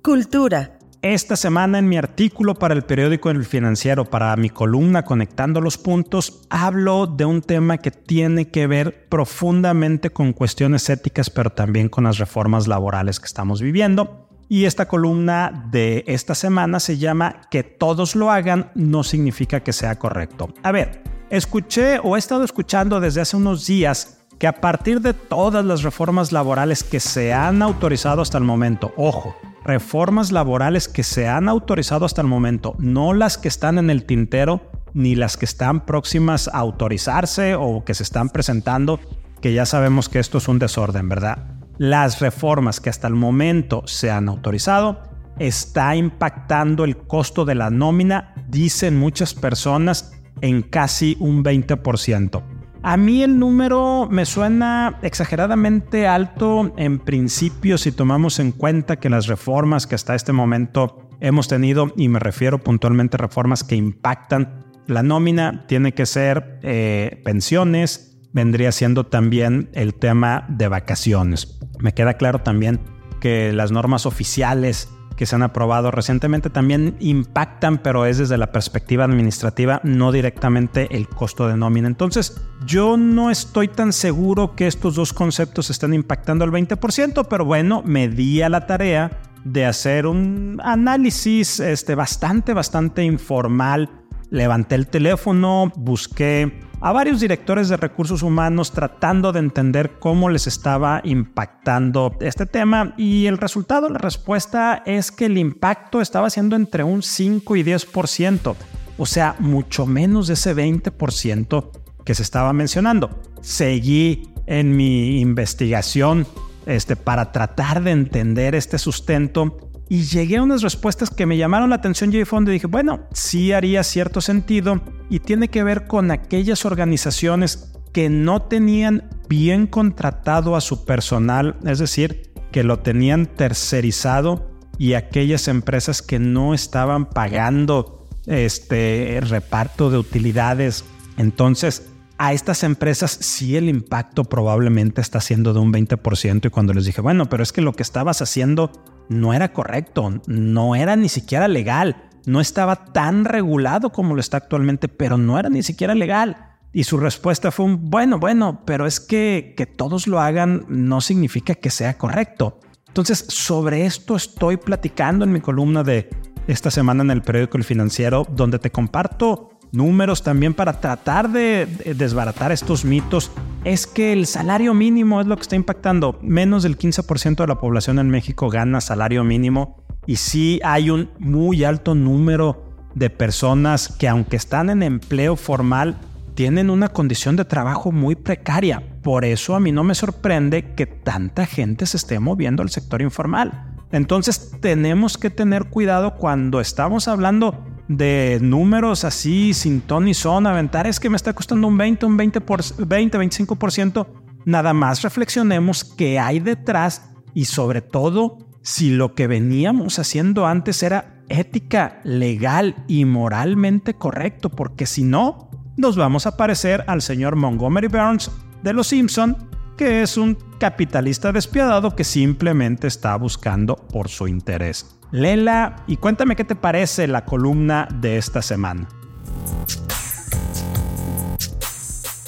Cultura. 0.00 0.78
Esta 1.02 1.34
semana 1.34 1.80
en 1.80 1.88
mi 1.88 1.96
artículo 1.96 2.54
para 2.54 2.74
el 2.74 2.84
periódico 2.84 3.28
El 3.30 3.44
Financiero, 3.44 4.04
para 4.04 4.36
mi 4.36 4.48
columna 4.48 5.04
Conectando 5.04 5.60
los 5.60 5.76
Puntos, 5.76 6.42
hablo 6.50 7.08
de 7.08 7.24
un 7.24 7.42
tema 7.42 7.78
que 7.78 7.90
tiene 7.90 8.48
que 8.48 8.68
ver 8.68 9.08
profundamente 9.08 10.10
con 10.10 10.34
cuestiones 10.34 10.88
éticas, 10.88 11.30
pero 11.30 11.50
también 11.50 11.88
con 11.88 12.04
las 12.04 12.18
reformas 12.18 12.68
laborales 12.68 13.18
que 13.18 13.26
estamos 13.26 13.60
viviendo. 13.60 14.29
Y 14.52 14.64
esta 14.64 14.88
columna 14.88 15.68
de 15.70 16.02
esta 16.08 16.34
semana 16.34 16.80
se 16.80 16.98
llama 16.98 17.42
Que 17.52 17.62
todos 17.62 18.16
lo 18.16 18.32
hagan 18.32 18.72
no 18.74 19.04
significa 19.04 19.60
que 19.60 19.72
sea 19.72 19.96
correcto. 19.96 20.48
A 20.64 20.72
ver, 20.72 21.04
escuché 21.30 22.00
o 22.02 22.16
he 22.16 22.18
estado 22.18 22.42
escuchando 22.42 22.98
desde 22.98 23.20
hace 23.20 23.36
unos 23.36 23.64
días 23.64 24.18
que 24.40 24.48
a 24.48 24.60
partir 24.60 25.02
de 25.02 25.14
todas 25.14 25.64
las 25.64 25.84
reformas 25.84 26.32
laborales 26.32 26.82
que 26.82 26.98
se 26.98 27.32
han 27.32 27.62
autorizado 27.62 28.22
hasta 28.22 28.38
el 28.38 28.44
momento, 28.44 28.92
ojo, 28.96 29.36
reformas 29.64 30.32
laborales 30.32 30.88
que 30.88 31.04
se 31.04 31.28
han 31.28 31.48
autorizado 31.48 32.04
hasta 32.04 32.20
el 32.20 32.26
momento, 32.26 32.74
no 32.80 33.14
las 33.14 33.38
que 33.38 33.46
están 33.46 33.78
en 33.78 33.88
el 33.88 34.02
tintero 34.02 34.68
ni 34.94 35.14
las 35.14 35.36
que 35.36 35.44
están 35.44 35.86
próximas 35.86 36.48
a 36.48 36.58
autorizarse 36.58 37.54
o 37.54 37.84
que 37.84 37.94
se 37.94 38.02
están 38.02 38.30
presentando, 38.30 38.98
que 39.40 39.52
ya 39.52 39.64
sabemos 39.64 40.08
que 40.08 40.18
esto 40.18 40.38
es 40.38 40.48
un 40.48 40.58
desorden, 40.58 41.08
¿verdad? 41.08 41.59
Las 41.80 42.20
reformas 42.20 42.78
que 42.78 42.90
hasta 42.90 43.08
el 43.08 43.14
momento 43.14 43.84
se 43.86 44.10
han 44.10 44.28
autorizado 44.28 45.00
está 45.38 45.96
impactando 45.96 46.84
el 46.84 46.98
costo 46.98 47.46
de 47.46 47.54
la 47.54 47.70
nómina, 47.70 48.34
dicen 48.48 48.98
muchas 48.98 49.32
personas, 49.32 50.12
en 50.42 50.60
casi 50.60 51.16
un 51.20 51.42
20%. 51.42 52.42
A 52.82 52.96
mí 52.98 53.22
el 53.22 53.38
número 53.38 54.08
me 54.10 54.26
suena 54.26 54.98
exageradamente 55.00 56.06
alto 56.06 56.74
en 56.76 56.98
principio 56.98 57.78
si 57.78 57.92
tomamos 57.92 58.40
en 58.40 58.52
cuenta 58.52 58.96
que 58.96 59.08
las 59.08 59.26
reformas 59.26 59.86
que 59.86 59.94
hasta 59.94 60.14
este 60.14 60.34
momento 60.34 61.08
hemos 61.20 61.48
tenido, 61.48 61.94
y 61.96 62.08
me 62.08 62.18
refiero 62.18 62.58
puntualmente 62.58 63.16
a 63.16 63.24
reformas 63.24 63.64
que 63.64 63.76
impactan 63.76 64.66
la 64.86 65.02
nómina, 65.02 65.64
tiene 65.66 65.94
que 65.94 66.04
ser 66.04 66.58
eh, 66.62 67.22
pensiones, 67.24 68.18
vendría 68.34 68.70
siendo 68.70 69.06
también 69.06 69.70
el 69.72 69.94
tema 69.94 70.44
de 70.50 70.68
vacaciones. 70.68 71.56
Me 71.80 71.92
queda 71.92 72.14
claro 72.14 72.40
también 72.40 72.80
que 73.20 73.52
las 73.52 73.70
normas 73.72 74.06
oficiales 74.06 74.88
que 75.20 75.26
se 75.26 75.34
han 75.34 75.42
aprobado 75.42 75.90
recientemente 75.90 76.48
también 76.48 76.96
impactan, 76.98 77.76
pero 77.76 78.06
es 78.06 78.16
desde 78.16 78.38
la 78.38 78.52
perspectiva 78.52 79.04
administrativa, 79.04 79.82
no 79.84 80.12
directamente 80.12 80.96
el 80.96 81.08
costo 81.08 81.46
de 81.46 81.58
nómina. 81.58 81.88
Entonces, 81.88 82.40
yo 82.64 82.96
no 82.96 83.30
estoy 83.30 83.68
tan 83.68 83.92
seguro 83.92 84.56
que 84.56 84.66
estos 84.66 84.94
dos 84.94 85.12
conceptos 85.12 85.68
estén 85.68 85.92
impactando 85.92 86.44
al 86.44 86.50
20%, 86.50 87.26
pero 87.28 87.44
bueno, 87.44 87.82
me 87.84 88.08
di 88.08 88.40
a 88.40 88.48
la 88.48 88.66
tarea 88.66 89.20
de 89.44 89.66
hacer 89.66 90.06
un 90.06 90.58
análisis 90.64 91.60
este, 91.60 91.94
bastante, 91.94 92.54
bastante 92.54 93.04
informal. 93.04 93.90
Levanté 94.30 94.76
el 94.76 94.86
teléfono, 94.86 95.72
busqué 95.76 96.60
a 96.80 96.92
varios 96.92 97.20
directores 97.20 97.68
de 97.68 97.76
recursos 97.76 98.22
humanos 98.22 98.72
tratando 98.72 99.32
de 99.32 99.40
entender 99.40 99.98
cómo 99.98 100.30
les 100.30 100.46
estaba 100.46 101.00
impactando 101.04 102.16
este 102.20 102.46
tema 102.46 102.94
y 102.96 103.26
el 103.26 103.38
resultado, 103.38 103.88
la 103.90 103.98
respuesta 103.98 104.82
es 104.86 105.12
que 105.12 105.26
el 105.26 105.36
impacto 105.36 106.00
estaba 106.00 106.30
siendo 106.30 106.56
entre 106.56 106.84
un 106.84 107.02
5 107.02 107.56
y 107.56 107.64
10%, 107.64 108.54
o 108.96 109.06
sea, 109.06 109.36
mucho 109.40 109.84
menos 109.84 110.26
de 110.28 110.34
ese 110.34 110.54
20% 110.54 111.70
que 112.04 112.14
se 112.14 112.22
estaba 112.22 112.52
mencionando. 112.52 113.10
Seguí 113.42 114.32
en 114.46 114.74
mi 114.74 115.20
investigación 115.20 116.26
este, 116.66 116.96
para 116.96 117.32
tratar 117.32 117.82
de 117.82 117.90
entender 117.90 118.54
este 118.54 118.78
sustento 118.78 119.69
y 119.90 120.04
llegué 120.04 120.36
a 120.36 120.42
unas 120.44 120.62
respuestas 120.62 121.10
que 121.10 121.26
me 121.26 121.36
llamaron 121.36 121.70
la 121.70 121.76
atención 121.76 122.14
y 122.14 122.24
fondo 122.24 122.52
y 122.52 122.54
dije, 122.54 122.68
bueno, 122.68 123.08
sí 123.12 123.52
haría 123.52 123.82
cierto 123.82 124.20
sentido 124.20 124.80
y 125.10 125.18
tiene 125.18 125.48
que 125.48 125.64
ver 125.64 125.88
con 125.88 126.12
aquellas 126.12 126.64
organizaciones 126.64 127.72
que 127.92 128.08
no 128.08 128.42
tenían 128.42 129.10
bien 129.28 129.66
contratado 129.66 130.54
a 130.54 130.60
su 130.60 130.84
personal, 130.84 131.56
es 131.66 131.80
decir, 131.80 132.32
que 132.52 132.62
lo 132.62 132.78
tenían 132.78 133.26
tercerizado 133.26 134.48
y 134.78 134.94
aquellas 134.94 135.48
empresas 135.48 136.02
que 136.02 136.20
no 136.20 136.54
estaban 136.54 137.06
pagando 137.06 138.08
este 138.26 139.18
reparto 139.22 139.90
de 139.90 139.98
utilidades. 139.98 140.84
Entonces, 141.16 141.90
a 142.16 142.32
estas 142.32 142.62
empresas 142.62 143.10
sí 143.10 143.56
el 143.56 143.68
impacto 143.68 144.22
probablemente 144.22 145.00
está 145.00 145.20
siendo 145.20 145.52
de 145.52 145.58
un 145.58 145.72
20% 145.72 146.46
y 146.46 146.50
cuando 146.50 146.74
les 146.74 146.84
dije, 146.84 147.00
bueno, 147.00 147.28
pero 147.28 147.42
es 147.42 147.52
que 147.52 147.60
lo 147.60 147.72
que 147.72 147.82
estabas 147.82 148.22
haciendo 148.22 148.70
no 149.10 149.34
era 149.34 149.52
correcto, 149.52 150.22
no 150.26 150.76
era 150.76 150.96
ni 150.96 151.08
siquiera 151.08 151.48
legal, 151.48 152.08
no 152.26 152.40
estaba 152.40 152.86
tan 152.86 153.24
regulado 153.24 153.90
como 153.90 154.14
lo 154.14 154.20
está 154.20 154.36
actualmente, 154.36 154.88
pero 154.88 155.18
no 155.18 155.38
era 155.38 155.50
ni 155.50 155.62
siquiera 155.62 155.94
legal. 155.94 156.46
Y 156.72 156.84
su 156.84 156.96
respuesta 156.96 157.50
fue 157.50 157.66
un, 157.66 157.90
bueno, 157.90 158.20
bueno, 158.20 158.62
pero 158.64 158.86
es 158.86 159.00
que 159.00 159.54
que 159.56 159.66
todos 159.66 160.06
lo 160.06 160.20
hagan 160.20 160.64
no 160.68 161.00
significa 161.00 161.56
que 161.56 161.70
sea 161.70 161.98
correcto. 161.98 162.60
Entonces, 162.86 163.24
sobre 163.28 163.84
esto 163.84 164.14
estoy 164.14 164.56
platicando 164.56 165.24
en 165.24 165.32
mi 165.32 165.40
columna 165.40 165.82
de 165.82 166.08
esta 166.46 166.70
semana 166.70 167.02
en 167.02 167.10
el 167.10 167.22
periódico 167.22 167.58
El 167.58 167.64
Financiero, 167.64 168.24
donde 168.30 168.60
te 168.60 168.70
comparto 168.70 169.49
números 169.72 170.22
también 170.22 170.54
para 170.54 170.80
tratar 170.80 171.30
de 171.30 171.66
desbaratar 171.96 172.52
estos 172.52 172.84
mitos 172.84 173.30
es 173.64 173.86
que 173.86 174.12
el 174.12 174.26
salario 174.26 174.74
mínimo 174.74 175.20
es 175.20 175.26
lo 175.26 175.36
que 175.36 175.42
está 175.42 175.56
impactando. 175.56 176.18
Menos 176.22 176.62
del 176.62 176.78
15% 176.78 177.36
de 177.36 177.46
la 177.46 177.60
población 177.60 177.98
en 177.98 178.10
México 178.10 178.48
gana 178.48 178.80
salario 178.80 179.24
mínimo 179.24 179.84
y 180.06 180.16
sí 180.16 180.60
hay 180.64 180.90
un 180.90 181.10
muy 181.18 181.64
alto 181.64 181.94
número 181.94 182.64
de 182.94 183.10
personas 183.10 183.88
que 183.88 184.08
aunque 184.08 184.36
están 184.36 184.70
en 184.70 184.82
empleo 184.82 185.36
formal, 185.36 185.98
tienen 186.34 186.70
una 186.70 186.88
condición 186.88 187.36
de 187.36 187.44
trabajo 187.44 187.92
muy 187.92 188.16
precaria. 188.16 188.82
Por 189.02 189.24
eso 189.24 189.54
a 189.54 189.60
mí 189.60 189.72
no 189.72 189.84
me 189.84 189.94
sorprende 189.94 190.74
que 190.74 190.86
tanta 190.86 191.46
gente 191.46 191.86
se 191.86 191.96
esté 191.96 192.18
moviendo 192.18 192.62
al 192.62 192.70
sector 192.70 193.02
informal. 193.02 193.66
Entonces 193.92 194.52
tenemos 194.60 195.18
que 195.18 195.30
tener 195.30 195.66
cuidado 195.66 196.14
cuando 196.14 196.60
estamos 196.60 197.08
hablando 197.08 197.66
de 197.90 198.38
números 198.40 199.04
así 199.04 199.52
sin 199.52 199.80
ton 199.80 200.04
ni 200.04 200.14
son, 200.14 200.46
aventar 200.46 200.86
es 200.86 201.00
que 201.00 201.10
me 201.10 201.16
está 201.16 201.32
costando 201.32 201.66
un 201.66 201.76
20, 201.76 202.06
un 202.06 202.16
20, 202.16 202.40
por, 202.40 202.62
20 202.78 203.18
25%. 203.18 204.06
Nada 204.44 204.72
más 204.72 205.02
reflexionemos 205.02 205.82
qué 205.82 206.20
hay 206.20 206.38
detrás 206.38 207.10
y 207.34 207.46
sobre 207.46 207.82
todo 207.82 208.38
si 208.62 208.90
lo 208.90 209.14
que 209.16 209.26
veníamos 209.26 209.98
haciendo 209.98 210.46
antes 210.46 210.84
era 210.84 211.24
ética, 211.28 212.00
legal 212.04 212.76
y 212.86 213.04
moralmente 213.04 213.94
correcto, 213.94 214.50
porque 214.50 214.86
si 214.86 215.02
no, 215.02 215.50
nos 215.76 215.96
vamos 215.96 216.26
a 216.26 216.36
parecer 216.36 216.84
al 216.86 217.02
señor 217.02 217.34
Montgomery 217.34 217.88
Burns 217.88 218.30
de 218.62 218.72
Los 218.72 218.86
Simpson, 218.86 219.36
que 219.76 220.02
es 220.02 220.16
un 220.16 220.38
capitalista 220.60 221.32
despiadado 221.32 221.96
que 221.96 222.04
simplemente 222.04 222.86
está 222.86 223.16
buscando 223.16 223.74
por 223.74 224.08
su 224.08 224.28
interés. 224.28 224.99
Lela, 225.12 225.76
y 225.86 225.96
cuéntame 225.96 226.36
qué 226.36 226.44
te 226.44 226.54
parece 226.54 227.08
la 227.08 227.24
columna 227.24 227.88
de 227.92 228.16
esta 228.16 228.42
semana. 228.42 228.88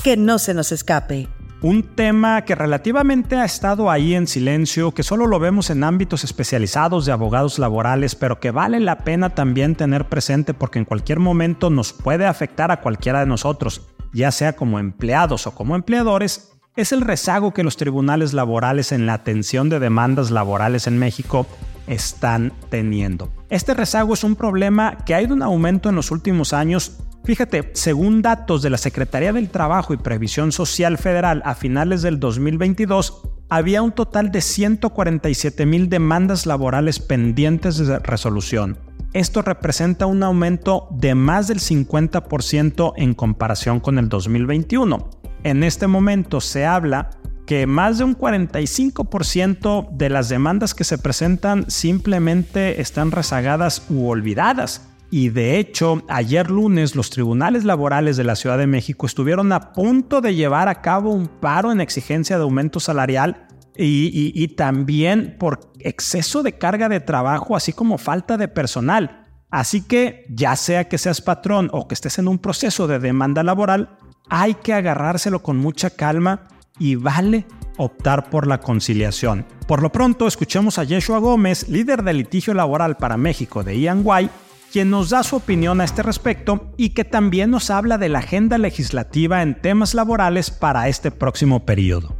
Que 0.03 0.17
no 0.17 0.39
se 0.39 0.53
nos 0.53 0.73
escape. 0.73 1.29
Un 1.61 1.85
tema 1.95 2.43
que 2.43 2.57
relativamente 2.57 3.37
ha 3.37 3.45
estado 3.45 3.89
ahí 3.89 4.17
en 4.17 4.27
silencio, 4.27 4.91
que 4.91 5.05
solo 5.05 5.29
lo 5.29 5.39
vemos 5.39 5.71
en 5.71 5.85
ámbitos 5.85 6.25
especializados 6.25 7.07
de 7.07 7.13
abogados 7.13 7.61
laborales, 7.61 8.17
pero 8.17 8.41
que 8.41 8.51
vale 8.51 8.81
la 8.81 8.99
pena 8.99 9.31
también 9.31 9.77
tener 9.77 10.07
presente 10.09 10.55
porque 10.55 10.81
en 10.81 10.85
cualquier 10.85 11.21
momento 11.21 11.71
nos 11.71 11.93
puede 11.93 12.27
afectar 12.27 12.73
a 12.73 12.81
cualquiera 12.81 13.21
de 13.21 13.27
nosotros, 13.27 13.83
ya 14.13 14.33
sea 14.33 14.55
como 14.55 14.81
empleados 14.81 15.47
o 15.47 15.55
como 15.55 15.77
empleadores, 15.77 16.51
es 16.75 16.91
el 16.91 17.03
rezago 17.03 17.53
que 17.53 17.63
los 17.63 17.77
tribunales 17.77 18.33
laborales 18.33 18.91
en 18.91 19.07
la 19.07 19.15
atención 19.15 19.69
de 19.69 19.79
demandas 19.79 20.33
laborales 20.33 20.89
en 20.89 20.99
México 20.99 21.47
están 21.93 22.53
teniendo. 22.69 23.33
Este 23.51 23.75
rezago 23.75 24.15
es 24.15 24.25
un 24.25 24.37
problema 24.37 24.99
que 25.05 25.15
ha 25.15 25.23
ido 25.23 25.35
en 25.35 25.43
aumento 25.43 25.89
en 25.89 25.97
los 25.97 26.11
últimos 26.11 26.53
años. 26.53 26.99
Fíjate, 27.25 27.71
según 27.75 28.23
datos 28.23 28.63
de 28.63 28.71
la 28.71 28.79
Secretaría 28.79 29.33
del 29.33 29.51
Trabajo 29.51 29.95
y 29.95 29.99
Previsión 29.99 30.53
Social 30.53 30.99
Federal 30.99 31.43
a 31.45 31.55
finales 31.55 32.03
del 32.03 32.19
2022, 32.19 33.23
había 33.49 33.83
un 33.83 33.93
total 33.93 34.33
de 34.33 34.41
147 34.41 35.67
mil 35.67 35.89
demandas 35.89 36.47
laborales 36.47 36.99
pendientes 36.99 37.77
de 37.77 37.99
resolución. 37.99 38.79
Esto 39.13 39.43
representa 39.43 40.07
un 40.07 40.23
aumento 40.23 40.89
de 40.91 41.15
más 41.15 41.49
del 41.49 41.61
50% 41.61 42.95
en 42.97 43.13
comparación 43.13 43.79
con 43.79 43.99
el 43.99 44.09
2021. 44.09 45.11
En 45.45 45.65
este 45.65 45.87
momento 45.87 46.41
se 46.41 46.65
habla 46.65 47.11
que 47.53 47.67
más 47.67 47.99
de 47.99 48.05
un 48.05 48.17
45% 48.17 49.91
de 49.91 50.09
las 50.09 50.31
demandas 50.31 50.73
que 50.73 50.85
se 50.85 50.97
presentan 50.97 51.71
simplemente 51.71 52.81
están 52.81 53.11
rezagadas 53.11 53.85
u 53.91 54.09
olvidadas. 54.09 54.89
Y 55.11 55.29
de 55.29 55.59
hecho, 55.59 56.03
ayer 56.09 56.51
lunes 56.51 56.97
los 56.97 57.11
tribunales 57.11 57.65
laborales 57.65 58.17
de 58.17 58.25
la 58.25 58.37
Ciudad 58.37 58.57
de 58.57 58.67
México 58.67 59.05
estuvieron 59.05 59.53
a 59.53 59.75
punto 59.75 60.23
de 60.23 60.35
llevar 60.35 60.69
a 60.69 60.81
cabo 60.81 61.11
un 61.11 61.27
paro 61.27 61.71
en 61.71 61.83
exigencia 61.83 62.39
de 62.39 62.43
aumento 62.43 62.81
salarial 62.81 63.47
y 63.77 64.49
también 64.57 65.37
por 65.39 65.73
exceso 65.81 66.43
de 66.43 66.57
carga 66.57 66.89
de 66.89 67.01
trabajo, 67.01 67.55
así 67.55 67.75
como 67.75 67.99
falta 67.99 68.39
de 68.39 68.49
personal. 68.49 69.27
Así 69.51 69.83
que, 69.83 70.25
ya 70.31 70.57
sea 70.57 70.89
que 70.89 70.97
seas 70.97 71.21
patrón 71.21 71.69
o 71.75 71.87
que 71.87 71.93
estés 71.93 72.19
en 72.19 72.29
un 72.29 72.39
proceso 72.39 72.87
de 72.87 72.99
demanda 72.99 73.43
laboral, 73.43 73.99
hay 74.31 74.55
que 74.55 74.73
agarrárselo 74.73 75.43
con 75.43 75.59
mucha 75.59 75.91
calma 75.91 76.49
y 76.79 76.97
vale 76.97 77.47
optar 77.77 78.31
por 78.31 78.47
la 78.47 78.61
conciliación. 78.61 79.47
Por 79.67 79.83
lo 79.83 79.93
pronto, 79.93 80.27
escuchemos 80.27 80.79
a 80.79 80.85
Yeshua 80.85 81.19
Gómez, 81.19 81.69
líder 81.69 82.03
del 82.03 82.19
litigio 82.19 82.55
laboral 82.55 82.97
para 82.97 83.17
México 83.17 83.63
de 83.63 83.75
EY, 83.75 84.31
quien 84.73 84.91
nos 84.91 85.11
da 85.11 85.23
su 85.23 85.37
opinión 85.37 85.81
a 85.81 85.85
este 85.85 86.03
respecto 86.03 86.73
y 86.77 86.91
que 86.91 87.05
también 87.05 87.51
nos 87.51 87.71
habla 87.71 87.99
de 87.99 88.09
la 88.09 88.21
agenda 88.21 88.57
legislativa 88.59 89.43
en 89.43 89.61
temas 89.61 89.95
laborales 89.95 90.51
para 90.51 90.89
este 90.89 91.11
próximo 91.11 91.65
periodo. 91.65 92.17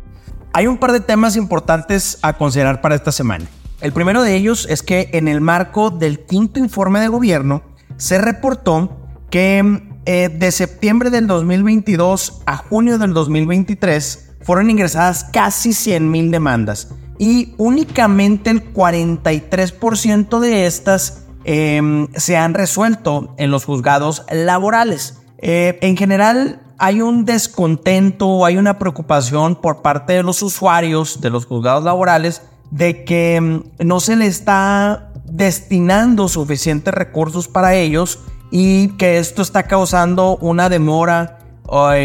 Hay 0.53 0.67
un 0.67 0.77
par 0.77 0.93
de 0.93 1.01
temas 1.01 1.37
importantes 1.37 2.19
a 2.21 2.35
considerar 2.35 2.83
para 2.83 2.95
esta 2.95 3.11
semana. 3.11 3.47
El 3.81 3.93
primero 3.93 4.23
de 4.23 4.37
ellos 4.37 4.67
es 4.69 4.83
que 4.83 5.09
en 5.15 5.29
el 5.29 5.41
marco 5.41 5.91
del 5.91 6.21
quinto 6.21 6.61
informe 6.61 7.01
de 7.01 7.09
gobierno 7.09 7.63
se 7.97 8.19
reportó 8.19 8.99
que 9.31 9.83
eh, 10.05 10.29
de 10.29 10.53
septiembre 10.53 11.11
del 11.11 11.27
2022 11.27 12.43
a 12.45 12.59
junio 12.59 12.99
del 12.99 13.15
2023 13.15 14.32
fueron 14.43 14.71
ingresadas 14.71 15.25
casi 15.25 15.71
100.000 15.71 16.31
demandas 16.31 16.89
y 17.19 17.55
únicamente 17.57 18.51
el 18.51 18.73
43% 18.73 20.41
de 20.41 20.67
estas 20.67 21.25
em, 21.45 22.09
se 22.15 22.37
han 22.37 22.55
resuelto 22.55 23.35
en 23.39 23.51
los 23.51 23.65
juzgados 23.65 24.25
laborales. 24.31 25.23
Eh, 25.39 25.79
en 25.83 25.97
general 25.97 26.61
hay 26.79 27.01
un 27.01 27.25
descontento, 27.25 28.45
hay 28.45 28.57
una 28.57 28.79
preocupación 28.79 29.57
por 29.57 29.83
parte 29.83 30.15
de 30.15 30.23
los 30.23 30.43
usuarios 30.43 31.21
de 31.21 31.31
los 31.31 31.47
juzgados 31.47 31.85
laborales 31.85 32.43
de 32.71 33.05
que 33.05 33.37
em, 33.37 33.63
no 33.79 34.01
se 34.01 34.17
le 34.17 34.27
está 34.27 35.13
destinando 35.25 36.29
suficientes 36.29 36.93
recursos 36.93 37.47
para 37.47 37.75
ellos 37.75 38.19
y 38.51 38.89
que 38.97 39.19
esto 39.19 39.43
está 39.43 39.63
causando 39.65 40.37
una 40.39 40.69
demora 40.69 41.39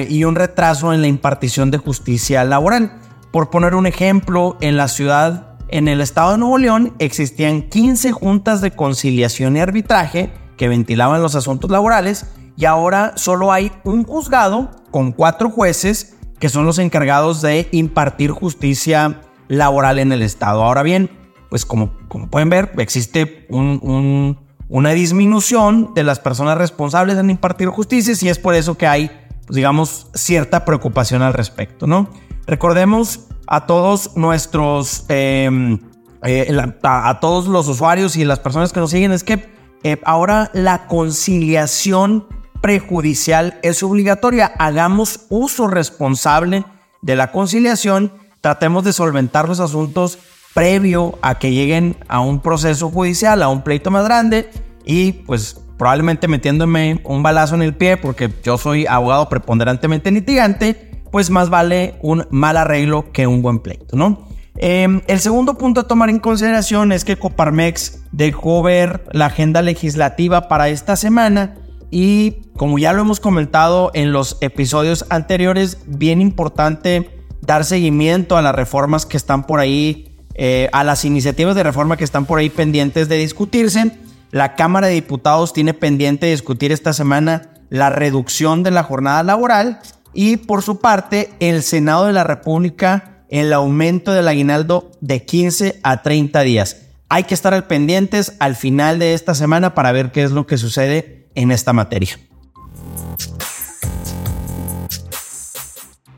y 0.08 0.23
un 0.23 0.36
retraso 0.36 0.93
en 0.93 1.01
la 1.01 1.08
impartición 1.08 1.71
de 1.71 1.77
justicia 1.77 2.43
laboral. 2.45 2.99
Por 3.32 3.49
poner 3.49 3.75
un 3.75 3.86
ejemplo, 3.86 4.58
en 4.62 4.77
la 4.77 4.88
ciudad, 4.88 5.58
en 5.67 5.89
el 5.89 5.99
estado 5.99 6.32
de 6.32 6.38
Nuevo 6.38 6.58
León, 6.58 6.93
existían 6.99 7.63
15 7.63 8.13
juntas 8.13 8.62
de 8.62 8.71
conciliación 8.71 9.58
y 9.58 9.60
arbitraje 9.60 10.32
que 10.56 10.69
ventilaban 10.69 11.21
los 11.21 11.36
asuntos 11.36 11.69
laborales 11.69 12.27
y 12.56 12.65
ahora 12.65 13.13
solo 13.17 13.51
hay 13.51 13.71
un 13.84 14.06
juzgado 14.06 14.71
con 14.89 15.12
cuatro 15.12 15.49
jueces 15.49 16.15
que 16.39 16.49
son 16.49 16.65
los 16.65 16.80
encargados 16.80 17.41
de 17.41 17.67
impartir 17.71 18.32
justicia 18.32 19.21
laboral 19.49 19.99
en 19.99 20.13
el 20.13 20.21
estado. 20.21 20.63
Ahora 20.63 20.84
bien, 20.84 21.10
pues 21.49 21.65
como, 21.65 21.91
como 22.08 22.30
pueden 22.30 22.49
ver, 22.49 22.71
existe 22.77 23.47
una 23.49 24.89
disminución 24.91 25.93
de 25.93 26.03
las 26.03 26.19
personas 26.19 26.58
responsables 26.58 27.17
en 27.17 27.30
impartir 27.30 27.67
justicia 27.67 28.13
y 28.21 28.30
es 28.30 28.39
por 28.39 28.56
eso 28.56 28.77
que 28.77 28.88
hay 28.88 29.12
pues, 29.47 29.55
digamos, 29.55 30.07
cierta 30.13 30.65
preocupación 30.65 31.21
al 31.21 31.33
respecto, 31.33 31.88
¿no? 31.88 32.10
Recordemos 32.45 33.21
a 33.47 33.65
todos 33.65 34.15
nuestros, 34.17 35.05
em, 35.07 35.79
eh, 36.23 36.55
a, 36.83 37.19
todos 37.21 37.47
los 37.47 37.67
usuarios 37.69 38.17
y 38.17 38.25
las 38.25 38.39
personas 38.39 38.73
que 38.73 38.81
nos 38.81 38.91
siguen, 38.91 39.13
es 39.13 39.23
que 39.23 39.49
eh, 39.83 40.01
ahora 40.03 40.51
la 40.53 40.88
conciliación 40.88 42.27
prejudicial 42.62 43.57
es 43.63 43.81
obligatoria. 43.83 44.51
Hagamos 44.60 45.21
uso 45.29 45.67
responsable 45.67 46.65
de 47.01 47.15
la 47.15 47.31
conciliación, 47.31 48.12
tratemos 48.41 48.83
de 48.83 48.91
solventar 48.91 49.47
los 49.47 49.62
asuntos 49.62 50.19
previo 50.53 51.17
a 51.21 51.39
que 51.39 51.51
lleguen 51.51 51.97
a 52.10 52.19
un 52.19 52.41
proceso 52.41 52.89
judicial, 52.89 53.43
a 53.43 53.47
un 53.47 53.62
pleito 53.62 53.91
más 53.91 54.03
grande 54.03 54.49
y 54.83 55.13
pues 55.13 55.62
probablemente 55.77 56.27
metiéndome 56.27 57.01
un 57.03 57.23
balazo 57.23 57.55
en 57.55 57.61
el 57.61 57.75
pie 57.75 57.97
porque 57.97 58.29
yo 58.43 58.57
soy 58.57 58.85
abogado 58.85 59.29
preponderantemente 59.29 60.11
litigante, 60.11 61.03
pues 61.11 61.29
más 61.29 61.49
vale 61.49 61.95
un 62.01 62.25
mal 62.31 62.57
arreglo 62.57 63.11
que 63.11 63.27
un 63.27 63.41
buen 63.41 63.59
pleito, 63.59 63.95
¿no? 63.95 64.27
Em, 64.59 65.01
el 65.07 65.19
segundo 65.19 65.55
punto 65.55 65.81
a 65.81 65.87
tomar 65.87 66.09
en 66.09 66.19
consideración 66.19 66.91
es 66.91 67.05
que 67.05 67.15
Coparmex 67.15 68.01
dejó 68.11 68.63
ver 68.63 69.05
la 69.11 69.27
agenda 69.27 69.61
legislativa 69.61 70.47
para 70.47 70.69
esta 70.69 70.95
semana 70.95 71.55
y 71.91 72.37
como 72.57 72.79
ya 72.79 72.91
lo 72.91 73.01
hemos 73.01 73.19
comentado 73.19 73.91
en 73.93 74.11
los 74.11 74.37
episodios 74.41 75.05
anteriores, 75.09 75.77
bien 75.85 76.21
importante 76.21 77.23
dar 77.41 77.65
seguimiento 77.65 78.35
a 78.35 78.41
las 78.41 78.55
reformas 78.55 79.05
que 79.05 79.15
están 79.15 79.45
por 79.45 79.59
ahí, 79.59 80.15
eh, 80.33 80.69
a 80.73 80.83
las 80.83 81.05
iniciativas 81.05 81.55
de 81.55 81.63
reforma 81.63 81.95
que 81.95 82.03
están 82.03 82.25
por 82.25 82.39
ahí 82.39 82.49
pendientes 82.49 83.07
de 83.09 83.17
discutirse 83.17 83.91
la 84.31 84.55
Cámara 84.55 84.87
de 84.87 84.93
Diputados 84.93 85.53
tiene 85.53 85.73
pendiente 85.73 86.27
discutir 86.27 86.71
esta 86.71 86.93
semana 86.93 87.53
la 87.69 87.89
reducción 87.89 88.63
de 88.63 88.71
la 88.71 88.83
jornada 88.83 89.23
laboral 89.23 89.79
y 90.13 90.37
por 90.37 90.63
su 90.63 90.79
parte 90.79 91.31
el 91.39 91.63
Senado 91.63 92.05
de 92.05 92.13
la 92.13 92.23
República 92.23 93.23
el 93.29 93.53
aumento 93.53 94.13
del 94.13 94.27
aguinaldo 94.27 94.91
de 95.01 95.23
15 95.25 95.79
a 95.83 96.01
30 96.01 96.41
días. 96.41 96.77
Hay 97.09 97.23
que 97.23 97.33
estar 97.33 97.53
al 97.53 97.67
pendientes 97.67 98.35
al 98.39 98.55
final 98.55 98.99
de 98.99 99.13
esta 99.13 99.35
semana 99.35 99.73
para 99.73 99.91
ver 99.91 100.11
qué 100.11 100.23
es 100.23 100.31
lo 100.31 100.45
que 100.45 100.57
sucede 100.57 101.29
en 101.35 101.51
esta 101.51 101.73
materia. 101.73 102.17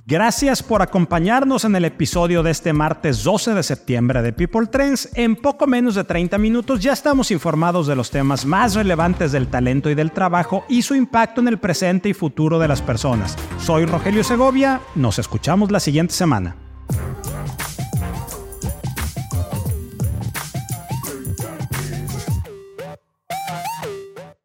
Gracias 0.10 0.64
por 0.64 0.82
acompañarnos 0.82 1.66
en 1.66 1.76
el 1.76 1.86
episodio 1.86 2.42
de 2.42 2.50
este 2.50 2.74
martes 2.74 3.24
12 3.24 3.54
de 3.54 3.62
septiembre 3.62 4.24
de 4.24 4.34
People 4.34 4.66
Trends. 4.66 5.08
En 5.14 5.36
poco 5.36 5.68
menos 5.68 5.94
de 5.94 6.04
30 6.04 6.36
minutos 6.40 6.80
ya 6.80 6.94
estamos 6.94 7.30
informados 7.30 7.86
de 7.86 7.96
los 7.96 8.10
temas 8.10 8.44
más 8.44 8.74
relevantes 8.74 9.32
del 9.32 9.50
talento 9.50 9.88
y 9.88 9.94
del 9.94 10.12
trabajo 10.12 10.66
y 10.68 10.82
su 10.82 10.96
impacto 10.96 11.42
en 11.42 11.50
el 11.50 11.60
presente 11.60 12.10
y 12.10 12.16
futuro 12.16 12.58
de 12.58 12.68
las 12.68 12.82
personas. 12.82 13.38
Soy 13.60 13.86
Rogelio 13.86 14.24
Segovia, 14.24 14.82
nos 14.96 15.20
escuchamos 15.20 15.70
la 15.70 15.80
siguiente 15.80 16.16
semana. 16.16 16.56